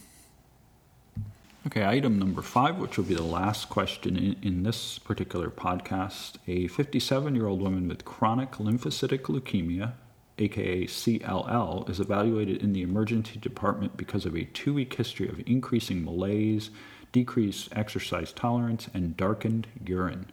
Okay, 1.68 1.84
item 1.84 2.20
number 2.20 2.44
five, 2.44 2.78
which 2.78 2.96
will 2.96 3.06
be 3.06 3.16
the 3.16 3.24
last 3.24 3.70
question 3.72 4.16
in, 4.16 4.36
in 4.44 4.62
this 4.62 5.00
particular 5.00 5.50
podcast. 5.50 6.36
A 6.48 6.68
57 6.68 7.34
year 7.34 7.48
old 7.48 7.60
woman 7.60 7.88
with 7.88 8.06
chronic 8.06 8.52
lymphocytic 8.52 9.22
leukemia, 9.22 9.94
aka 10.38 10.86
CLL, 10.86 11.90
is 11.90 12.00
evaluated 12.00 12.62
in 12.62 12.74
the 12.74 12.84
emergency 12.84 13.40
department 13.40 13.98
because 13.98 14.28
of 14.28 14.36
a 14.36 14.44
two 14.44 14.76
week 14.76 14.94
history 14.94 15.28
of 15.28 15.42
increasing 15.48 16.06
malaise, 16.06 16.70
decreased 17.12 17.70
exercise 17.76 18.32
tolerance, 18.32 18.88
and 18.94 19.18
darkened 19.18 19.66
urine. 19.84 20.32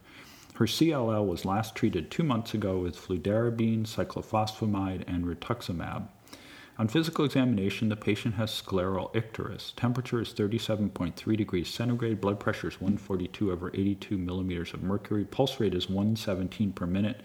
Her 0.57 0.67
CLL 0.67 1.27
was 1.27 1.47
last 1.47 1.75
treated 1.75 2.11
two 2.11 2.25
months 2.25 2.53
ago 2.53 2.79
with 2.81 2.95
fludarabine, 2.95 3.87
cyclophosphamide, 3.87 5.05
and 5.07 5.25
rituximab. 5.25 6.09
On 6.79 6.89
physical 6.89 7.27
examination, 7.27 7.91
the 7.91 7.97
patient 7.97 8.37
has 8.37 8.51
scleral 8.51 9.13
icterus. 9.13 9.75
Temperature 9.77 10.23
is 10.23 10.33
37.3 10.33 11.37
degrees 11.37 11.69
centigrade. 11.69 12.21
Blood 12.21 12.41
pressure 12.41 12.69
is 12.69 12.81
142 12.81 13.53
over 13.53 13.71
82 13.75 14.17
millimeters 14.17 14.73
of 14.73 14.83
mercury. 14.83 15.25
Pulse 15.25 15.61
rate 15.61 15.75
is 15.75 15.91
117 15.91 16.73
per 16.73 16.87
minute. 16.87 17.21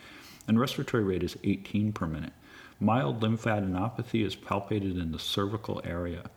And 0.50 0.60
respiratory 0.60 1.04
rate 1.04 1.24
is 1.24 1.38
18 1.46 1.94
per 1.94 2.08
minute. 2.08 2.34
Mild 2.82 3.22
lymphadenopathy 3.22 4.26
is 4.26 4.36
palpated 4.36 5.02
in 5.02 5.14
the 5.14 5.20
cervical 5.20 5.82
area. 5.86 6.30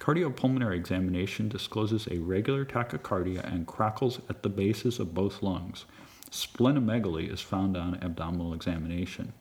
Cardiopulmonary 0.00 0.76
examination 0.76 1.48
discloses 1.50 2.08
a 2.10 2.18
regular 2.18 2.64
tachycardia 2.64 3.44
and 3.44 3.66
crackles 3.66 4.20
at 4.30 4.42
the 4.42 4.48
bases 4.48 4.98
of 4.98 5.14
both 5.14 5.42
lungs. 5.42 5.84
Splenomegaly 6.30 7.30
is 7.32 7.40
found 7.40 7.76
on 7.76 8.02
abdominal 8.02 8.54
examination. 8.54 9.34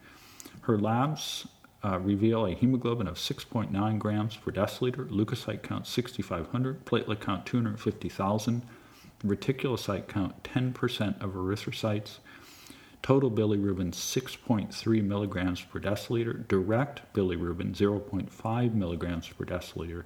Her 0.62 0.78
labs 0.78 1.48
uh, 1.84 2.00
reveal 2.00 2.46
a 2.46 2.54
hemoglobin 2.54 3.08
of 3.08 3.17
6.9 3.17 4.00
grams 4.00 4.38
per 4.38 4.52
deciliter, 4.52 5.10
leukocyte 5.10 5.63
count 5.63 5.86
6,500, 5.86 6.86
platelet 6.86 7.19
count 7.19 7.46
250,000, 7.46 8.63
reticulocyte 9.26 10.08
count 10.08 10.43
10% 10.43 11.22
of 11.22 11.32
erythrocytes, 11.32 12.19
total 13.02 13.30
bilirubin 13.30 13.91
6.3 13.91 15.04
milligrams 15.04 15.62
per 15.62 15.80
deciliter, 15.80 16.48
direct 16.48 17.02
bilirubin 17.13 17.74
0.5 17.76 18.74
milligrams 18.74 19.28
per 19.28 19.43
deciliter, 19.43 20.06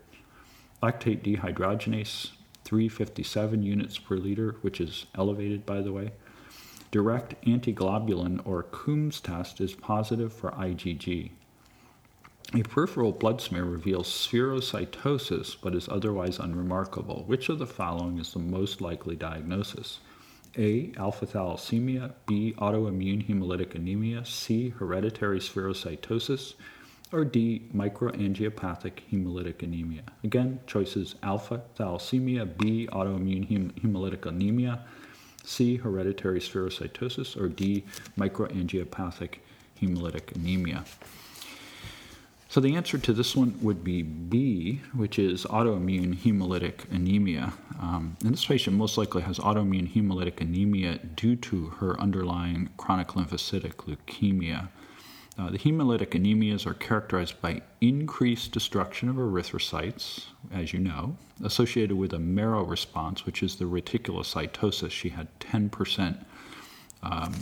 lactate 0.81 1.21
dehydrogenase 1.21 2.31
357 2.63 3.63
units 3.63 3.97
per 3.97 4.17
liter, 4.17 4.55
which 4.61 4.81
is 4.81 5.05
elevated 5.15 5.65
by 5.65 5.81
the 5.81 5.93
way. 5.93 6.11
Direct 6.89 7.41
antiglobulin 7.45 8.41
or 8.45 8.63
Coombs 8.63 9.21
test 9.21 9.61
is 9.61 9.73
positive 9.73 10.33
for 10.33 10.51
IgG. 10.51 11.31
A 12.53 12.63
peripheral 12.63 13.11
blood 13.11 13.41
smear 13.41 13.65
reveals 13.65 14.07
spherocytosis 14.07 15.57
but 15.61 15.75
is 15.75 15.89
otherwise 15.89 16.39
unremarkable. 16.39 17.25
Which 17.27 17.49
of 17.49 17.59
the 17.59 17.67
following 17.67 18.19
is 18.19 18.31
the 18.31 18.39
most 18.39 18.79
likely 18.79 19.17
diagnosis? 19.17 19.99
A. 20.57 20.93
Alpha 20.97 21.25
thalassemia, 21.25 22.13
B. 22.25 22.55
Autoimmune 22.57 23.27
hemolytic 23.27 23.75
anemia, 23.75 24.23
C. 24.23 24.69
Hereditary 24.69 25.39
spherocytosis, 25.39 26.53
or 27.11 27.25
D. 27.25 27.63
Microangiopathic 27.75 29.01
hemolytic 29.11 29.61
anemia. 29.61 30.03
Again, 30.23 30.61
choices 30.65 31.15
alpha 31.21 31.61
thalassemia, 31.77 32.57
B. 32.57 32.87
Autoimmune 32.93 33.47
hem- 33.49 33.73
hemolytic 33.83 34.25
anemia, 34.25 34.85
C. 35.43 35.75
Hereditary 35.75 36.39
spherocytosis, 36.39 37.39
or 37.39 37.49
D. 37.49 37.83
Microangiopathic 38.17 39.35
hemolytic 39.81 40.33
anemia. 40.35 40.85
So 42.57 42.61
the 42.61 42.75
answer 42.75 42.97
to 42.97 43.13
this 43.13 43.35
one 43.35 43.55
would 43.61 43.83
be 43.83 44.01
B, 44.01 44.81
which 44.95 45.19
is 45.19 45.45
autoimmune 45.45 46.15
hemolytic 46.17 46.91
anemia. 46.91 47.53
Um, 47.79 48.17
and 48.23 48.33
this 48.33 48.47
patient 48.47 48.75
most 48.75 48.97
likely 48.97 49.21
has 49.21 49.37
autoimmune 49.37 49.93
hemolytic 49.93 50.41
anemia 50.41 50.97
due 50.97 51.35
to 51.35 51.67
her 51.67 52.01
underlying 52.01 52.69
chronic 52.77 53.09
lymphocytic 53.09 53.75
leukemia. 53.85 54.69
Uh, 55.37 55.51
the 55.51 55.59
hemolytic 55.59 56.19
anemias 56.19 56.65
are 56.65 56.73
characterized 56.73 57.39
by 57.41 57.61
increased 57.79 58.53
destruction 58.53 59.07
of 59.07 59.17
erythrocytes, 59.17 60.25
as 60.51 60.73
you 60.73 60.79
know, 60.79 61.15
associated 61.43 61.95
with 61.95 62.11
a 62.11 62.19
marrow 62.19 62.63
response, 62.63 63.23
which 63.23 63.43
is 63.43 63.57
the 63.57 63.65
reticulocytosis. 63.65 64.89
She 64.89 65.09
had 65.09 65.27
10% 65.39 66.25
um, 67.03 67.33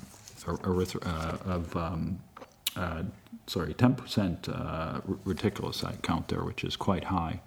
erythro- 0.41 1.07
uh, 1.07 1.49
of 1.49 1.73
um, 1.77 2.19
uh, 2.75 3.03
sorry, 3.47 3.73
10% 3.73 4.49
uh, 4.49 5.01
reticulocyte 5.01 6.01
count 6.01 6.27
there, 6.27 6.43
which 6.43 6.63
is 6.63 6.75
quite 6.75 7.05
high. 7.05 7.41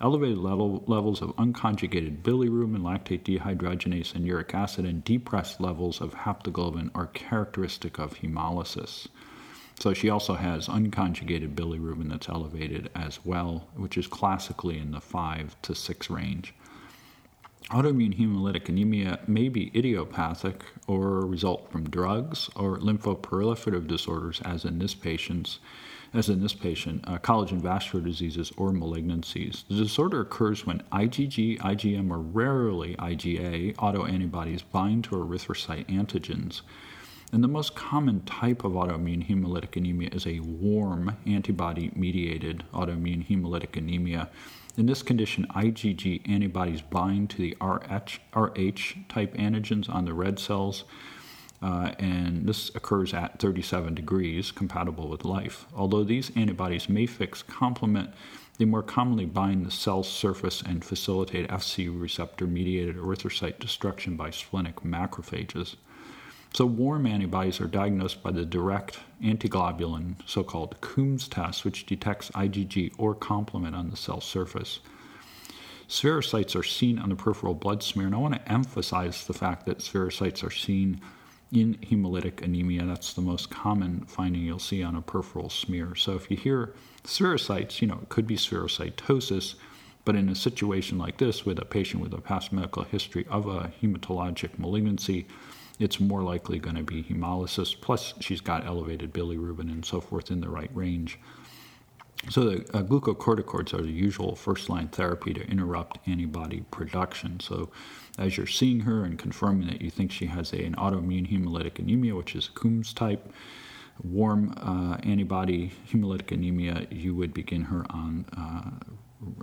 Elevated 0.00 0.38
level, 0.38 0.84
levels 0.86 1.22
of 1.22 1.34
unconjugated 1.36 2.20
bilirubin, 2.22 2.82
lactate 2.82 3.22
dehydrogenase, 3.22 4.14
and 4.14 4.26
uric 4.26 4.52
acid, 4.52 4.84
and 4.84 5.02
depressed 5.04 5.60
levels 5.60 6.00
of 6.02 6.14
haptoglobin 6.14 6.90
are 6.94 7.06
characteristic 7.06 7.98
of 7.98 8.18
hemolysis. 8.18 9.08
So 9.78 9.94
she 9.94 10.10
also 10.10 10.34
has 10.34 10.68
unconjugated 10.68 11.54
bilirubin 11.54 12.10
that's 12.10 12.28
elevated 12.28 12.90
as 12.94 13.24
well, 13.24 13.68
which 13.74 13.96
is 13.96 14.06
classically 14.06 14.78
in 14.78 14.90
the 14.90 15.00
5 15.00 15.56
to 15.62 15.74
6 15.74 16.10
range. 16.10 16.54
Autoimmune 17.70 18.16
hemolytic 18.16 18.68
anemia 18.68 19.18
may 19.26 19.48
be 19.48 19.72
idiopathic 19.74 20.64
or 20.86 21.26
result 21.26 21.68
from 21.70 21.90
drugs 21.90 22.48
or 22.54 22.78
lymphoproliferative 22.78 23.88
disorders, 23.88 24.40
as 24.44 24.64
in 24.64 24.78
this 24.78 24.94
patient's, 24.94 25.58
as 26.14 26.28
in 26.28 26.40
this 26.40 26.54
patient, 26.54 27.02
uh, 27.08 27.18
collagen 27.18 27.60
vascular 27.60 28.04
diseases 28.04 28.52
or 28.56 28.70
malignancies. 28.70 29.64
The 29.68 29.74
disorder 29.74 30.20
occurs 30.20 30.64
when 30.64 30.82
IgG, 30.92 31.58
IgM, 31.58 32.10
or 32.10 32.20
rarely 32.20 32.94
IgA 32.96 33.74
autoantibodies 33.74 34.62
bind 34.70 35.02
to 35.04 35.16
erythrocyte 35.16 35.86
antigens. 35.86 36.60
And 37.32 37.42
the 37.42 37.48
most 37.48 37.74
common 37.74 38.20
type 38.22 38.64
of 38.64 38.72
autoimmune 38.72 39.28
hemolytic 39.28 39.76
anemia 39.76 40.10
is 40.12 40.26
a 40.26 40.40
warm 40.40 41.16
antibody 41.26 41.90
mediated 41.94 42.64
autoimmune 42.72 43.26
hemolytic 43.26 43.76
anemia 43.76 44.30
in 44.76 44.84
this 44.84 45.02
condition, 45.02 45.46
IgG 45.54 46.28
antibodies 46.28 46.82
bind 46.82 47.30
to 47.30 47.38
the 47.38 47.56
RH, 47.62 48.18
RH 48.34 49.08
type 49.08 49.34
antigens 49.34 49.88
on 49.88 50.04
the 50.04 50.12
red 50.12 50.38
cells, 50.38 50.84
uh, 51.62 51.92
and 51.98 52.46
this 52.46 52.68
occurs 52.74 53.14
at 53.14 53.38
37 53.38 53.94
degrees, 53.94 54.52
compatible 54.52 55.08
with 55.08 55.24
life. 55.24 55.64
Although 55.74 56.04
these 56.04 56.30
antibodies 56.36 56.90
may 56.90 57.06
fix 57.06 57.42
complement, 57.42 58.10
they 58.58 58.66
more 58.66 58.82
commonly 58.82 59.24
bind 59.24 59.64
the 59.64 59.70
cell 59.70 60.02
surface 60.02 60.60
and 60.60 60.84
facilitate 60.84 61.48
Fc 61.48 61.98
receptor 61.98 62.46
mediated 62.46 62.96
erythrocyte 62.96 63.58
destruction 63.58 64.14
by 64.16 64.30
splenic 64.30 64.76
macrophages. 64.82 65.76
So, 66.52 66.64
warm 66.64 67.06
antibodies 67.06 67.60
are 67.60 67.66
diagnosed 67.66 68.22
by 68.22 68.30
the 68.30 68.46
direct 68.46 68.98
antiglobulin, 69.22 70.16
so 70.26 70.42
called 70.42 70.80
Coombs 70.80 71.28
test, 71.28 71.64
which 71.64 71.84
detects 71.84 72.30
IgG 72.30 72.92
or 72.96 73.14
complement 73.14 73.76
on 73.76 73.90
the 73.90 73.96
cell 73.96 74.20
surface. 74.20 74.80
Spherocytes 75.88 76.56
are 76.56 76.64
seen 76.64 76.98
on 76.98 77.10
the 77.10 77.16
peripheral 77.16 77.54
blood 77.54 77.82
smear, 77.82 78.06
and 78.06 78.14
I 78.14 78.18
want 78.18 78.34
to 78.34 78.52
emphasize 78.52 79.26
the 79.26 79.34
fact 79.34 79.66
that 79.66 79.78
spherocytes 79.78 80.42
are 80.42 80.50
seen 80.50 81.00
in 81.52 81.74
hemolytic 81.76 82.42
anemia. 82.42 82.84
That's 82.84 83.12
the 83.12 83.20
most 83.20 83.50
common 83.50 84.04
finding 84.06 84.42
you'll 84.42 84.58
see 84.58 84.82
on 84.82 84.96
a 84.96 85.02
peripheral 85.02 85.50
smear. 85.50 85.94
So, 85.94 86.14
if 86.14 86.30
you 86.30 86.36
hear 86.36 86.74
spherocytes, 87.04 87.80
you 87.82 87.88
know, 87.88 87.98
it 88.02 88.08
could 88.08 88.26
be 88.26 88.36
spherocytosis, 88.36 89.56
but 90.04 90.16
in 90.16 90.28
a 90.28 90.34
situation 90.34 90.98
like 90.98 91.18
this, 91.18 91.44
with 91.44 91.58
a 91.58 91.64
patient 91.64 92.02
with 92.02 92.14
a 92.14 92.20
past 92.20 92.52
medical 92.52 92.84
history 92.84 93.26
of 93.28 93.46
a 93.46 93.72
hematologic 93.82 94.58
malignancy, 94.58 95.26
it's 95.78 96.00
more 96.00 96.22
likely 96.22 96.58
going 96.58 96.76
to 96.76 96.82
be 96.82 97.02
hemolysis. 97.02 97.78
Plus, 97.78 98.14
she's 98.20 98.40
got 98.40 98.66
elevated 98.66 99.12
bilirubin 99.12 99.70
and 99.70 99.84
so 99.84 100.00
forth 100.00 100.30
in 100.30 100.40
the 100.40 100.48
right 100.48 100.70
range. 100.74 101.18
So, 102.30 102.44
the 102.44 102.56
uh, 102.76 102.82
glucocorticoids 102.82 103.74
are 103.74 103.82
the 103.82 103.90
usual 103.90 104.34
first 104.34 104.68
line 104.70 104.88
therapy 104.88 105.34
to 105.34 105.46
interrupt 105.48 105.98
antibody 106.08 106.62
production. 106.70 107.40
So, 107.40 107.70
as 108.18 108.36
you're 108.36 108.46
seeing 108.46 108.80
her 108.80 109.04
and 109.04 109.18
confirming 109.18 109.68
that 109.68 109.82
you 109.82 109.90
think 109.90 110.10
she 110.10 110.26
has 110.26 110.52
a, 110.52 110.64
an 110.64 110.74
autoimmune 110.76 111.30
hemolytic 111.30 111.78
anemia, 111.78 112.14
which 112.14 112.34
is 112.34 112.48
Coombs 112.48 112.94
type, 112.94 113.32
warm 114.02 114.54
uh, 114.56 114.96
antibody 115.02 115.72
hemolytic 115.90 116.32
anemia, 116.32 116.86
you 116.90 117.14
would 117.14 117.34
begin 117.34 117.62
her 117.64 117.84
on 117.90 118.24
uh, 118.36 118.70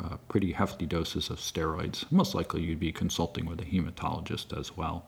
uh, 0.03 0.17
pretty 0.27 0.51
hefty 0.51 0.85
doses 0.85 1.29
of 1.29 1.37
steroids. 1.37 2.11
Most 2.11 2.35
likely, 2.35 2.61
you'd 2.61 2.79
be 2.79 2.91
consulting 2.91 3.45
with 3.45 3.59
a 3.61 3.65
hematologist 3.65 4.57
as 4.57 4.75
well. 4.75 5.05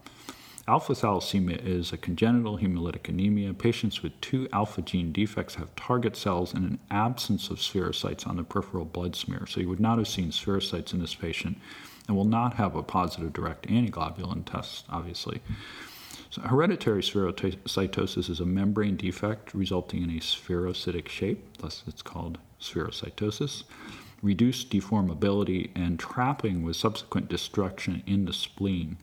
Alpha 0.67 0.93
thalassemia 0.93 1.63
is 1.63 1.93
a 1.93 1.97
congenital 1.97 2.57
hemolytic 2.57 3.07
anemia. 3.07 3.53
Patients 3.53 4.01
with 4.01 4.19
two 4.19 4.49
alpha 4.51 4.81
gene 4.81 5.11
defects 5.11 5.55
have 5.55 5.75
target 5.75 6.15
cells 6.15 6.55
and 6.55 6.65
an 6.65 6.79
absence 6.89 7.51
of 7.51 7.59
spherocytes 7.59 8.25
on 8.25 8.37
the 8.37 8.43
peripheral 8.43 8.85
blood 8.85 9.15
smear. 9.15 9.45
So 9.45 9.59
you 9.59 9.69
would 9.69 9.79
not 9.79 9.99
have 9.99 10.07
seen 10.07 10.31
spherocytes 10.31 10.91
in 10.91 11.01
this 11.01 11.13
patient 11.13 11.59
and 12.07 12.17
will 12.17 12.25
not 12.25 12.55
have 12.55 12.75
a 12.75 12.81
positive 12.81 13.31
direct 13.31 13.67
antiglobulin 13.67 14.43
test, 14.45 14.85
obviously. 14.89 15.39
So 16.31 16.41
hereditary 16.41 17.03
spherocytosis 17.03 18.27
is 18.27 18.39
a 18.39 18.45
membrane 18.45 18.95
defect 18.95 19.53
resulting 19.53 20.01
in 20.01 20.09
a 20.09 20.19
spherocytic 20.19 21.07
shape, 21.09 21.59
thus 21.59 21.83
it's 21.85 22.01
called 22.01 22.39
spherocytosis, 22.59 23.65
reduced 24.23 24.71
deformability, 24.71 25.69
and 25.75 25.99
trapping 25.99 26.63
with 26.63 26.75
subsequent 26.75 27.29
destruction 27.29 28.01
in 28.07 28.25
the 28.25 28.33
spleen. 28.33 28.97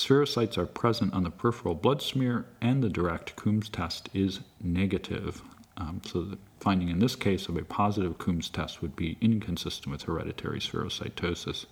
Spherocytes 0.00 0.56
are 0.56 0.64
present 0.64 1.12
on 1.12 1.24
the 1.24 1.30
peripheral 1.30 1.74
blood 1.74 2.00
smear, 2.00 2.46
and 2.62 2.82
the 2.82 2.88
direct 2.88 3.36
Coombs 3.36 3.68
test 3.68 4.08
is 4.14 4.40
negative. 4.58 5.42
Um, 5.76 6.00
so, 6.06 6.22
the 6.22 6.38
finding 6.58 6.88
in 6.88 7.00
this 7.00 7.14
case 7.14 7.48
of 7.48 7.56
a 7.58 7.64
positive 7.64 8.16
Coombs 8.16 8.48
test 8.48 8.80
would 8.80 8.96
be 8.96 9.18
inconsistent 9.20 9.92
with 9.92 10.04
hereditary 10.04 10.58
spherocytosis. 10.58 11.66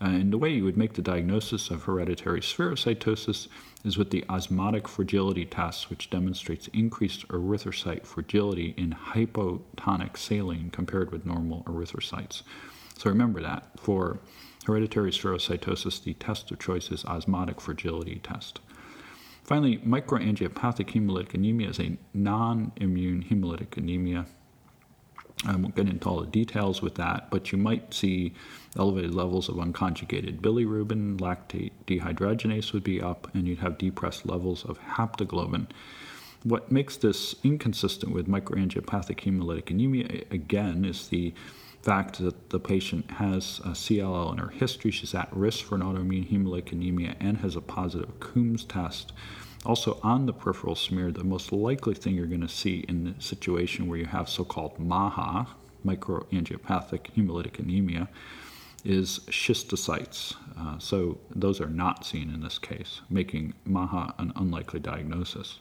And 0.00 0.32
the 0.32 0.38
way 0.38 0.50
you 0.50 0.62
would 0.62 0.76
make 0.76 0.92
the 0.92 1.02
diagnosis 1.02 1.68
of 1.70 1.82
hereditary 1.82 2.42
spherocytosis 2.42 3.48
is 3.84 3.98
with 3.98 4.10
the 4.10 4.24
osmotic 4.28 4.86
fragility 4.86 5.44
test, 5.44 5.90
which 5.90 6.10
demonstrates 6.10 6.68
increased 6.68 7.26
erythrocyte 7.26 8.06
fragility 8.06 8.72
in 8.76 8.92
hypotonic 8.92 10.16
saline 10.16 10.70
compared 10.70 11.10
with 11.10 11.26
normal 11.26 11.64
erythrocytes. 11.64 12.42
So 12.98 13.10
remember 13.10 13.42
that 13.42 13.80
for 13.80 14.20
Hereditary 14.64 15.10
spherocytosis, 15.10 16.02
the 16.02 16.14
test 16.14 16.50
of 16.50 16.58
choice 16.58 16.90
is 16.90 17.04
osmotic 17.04 17.60
fragility 17.60 18.20
test. 18.22 18.60
Finally, 19.42 19.78
microangiopathic 19.78 20.90
hemolytic 20.90 21.34
anemia 21.34 21.68
is 21.70 21.80
a 21.80 21.98
non 22.14 22.72
immune 22.76 23.24
hemolytic 23.24 23.76
anemia. 23.76 24.26
I 25.44 25.56
won't 25.56 25.74
get 25.74 25.88
into 25.88 26.08
all 26.08 26.20
the 26.20 26.26
details 26.28 26.80
with 26.80 26.94
that, 26.94 27.28
but 27.28 27.50
you 27.50 27.58
might 27.58 27.92
see 27.92 28.34
elevated 28.76 29.12
levels 29.12 29.48
of 29.48 29.56
unconjugated 29.56 30.40
bilirubin, 30.40 31.18
lactate 31.18 31.72
dehydrogenase 31.88 32.72
would 32.72 32.84
be 32.84 33.02
up, 33.02 33.28
and 33.34 33.48
you'd 33.48 33.58
have 33.58 33.78
depressed 33.78 34.24
levels 34.26 34.64
of 34.64 34.78
haptoglobin. 34.80 35.66
What 36.44 36.70
makes 36.70 36.96
this 36.96 37.34
inconsistent 37.42 38.12
with 38.12 38.28
microangiopathic 38.28 39.20
hemolytic 39.20 39.70
anemia, 39.70 40.22
again, 40.30 40.84
is 40.84 41.08
the 41.08 41.34
fact 41.82 42.18
that 42.18 42.50
the 42.50 42.60
patient 42.60 43.10
has 43.12 43.60
CLL 43.64 44.32
in 44.32 44.38
her 44.38 44.48
history. 44.48 44.90
She's 44.90 45.14
at 45.14 45.34
risk 45.36 45.64
for 45.64 45.74
an 45.74 45.82
autoimmune 45.82 46.30
hemolytic 46.30 46.72
anemia 46.72 47.16
and 47.18 47.38
has 47.38 47.56
a 47.56 47.60
positive 47.60 48.20
Coombs 48.20 48.64
test. 48.64 49.12
Also, 49.64 49.98
on 50.02 50.26
the 50.26 50.32
peripheral 50.32 50.74
smear, 50.74 51.12
the 51.12 51.22
most 51.22 51.52
likely 51.52 51.94
thing 51.94 52.14
you're 52.14 52.26
going 52.26 52.40
to 52.40 52.48
see 52.48 52.84
in 52.88 53.04
the 53.04 53.22
situation 53.22 53.86
where 53.86 53.98
you 53.98 54.06
have 54.06 54.28
so 54.28 54.44
called 54.44 54.78
MAHA, 54.78 55.46
microangiopathic 55.86 57.12
hemolytic 57.16 57.58
anemia, 57.60 58.08
is 58.84 59.20
schistocytes. 59.28 60.34
Uh, 60.58 60.78
so, 60.78 61.18
those 61.30 61.60
are 61.60 61.68
not 61.68 62.04
seen 62.04 62.32
in 62.34 62.40
this 62.40 62.58
case, 62.58 63.02
making 63.08 63.54
MAHA 63.64 64.14
an 64.18 64.32
unlikely 64.34 64.80
diagnosis. 64.80 65.60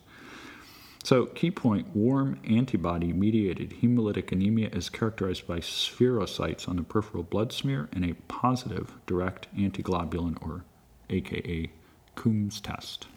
So, 1.04 1.26
key 1.26 1.50
point 1.50 1.96
warm 1.96 2.40
antibody 2.48 3.12
mediated 3.12 3.82
hemolytic 3.82 4.32
anemia 4.32 4.70
is 4.70 4.90
characterized 4.90 5.48
by 5.48 5.60
spherocytes 5.60 6.70
on 6.70 6.76
the 6.76 6.84
peripheral 6.84 7.24
blood 7.24 7.52
smear 7.52 7.90
and 7.92 8.06
a 8.06 8.14
positive 8.28 8.94
direct 9.08 9.54
antiglobulin 9.56 10.38
or 10.42 10.64
AKA 11.10 11.72
Coombs 12.16 12.62
test. 12.62 13.08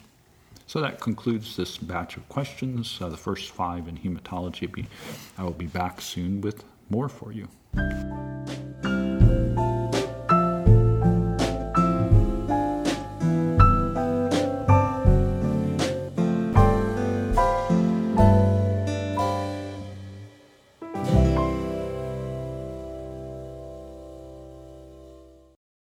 So 0.67 0.81
that 0.81 1.01
concludes 1.01 1.57
this 1.57 1.77
batch 1.77 2.17
of 2.17 2.27
questions, 2.29 2.99
uh, 3.01 3.11
the 3.11 3.17
first 3.17 3.51
five 3.51 3.87
in 3.87 3.99
hematology. 3.99 4.87
I 5.37 5.45
will 5.45 5.53
be 5.53 5.67
back 5.67 6.01
soon 6.01 6.41
with 6.41 6.65
more 6.89 7.09
for 7.09 7.33
you. 7.33 7.49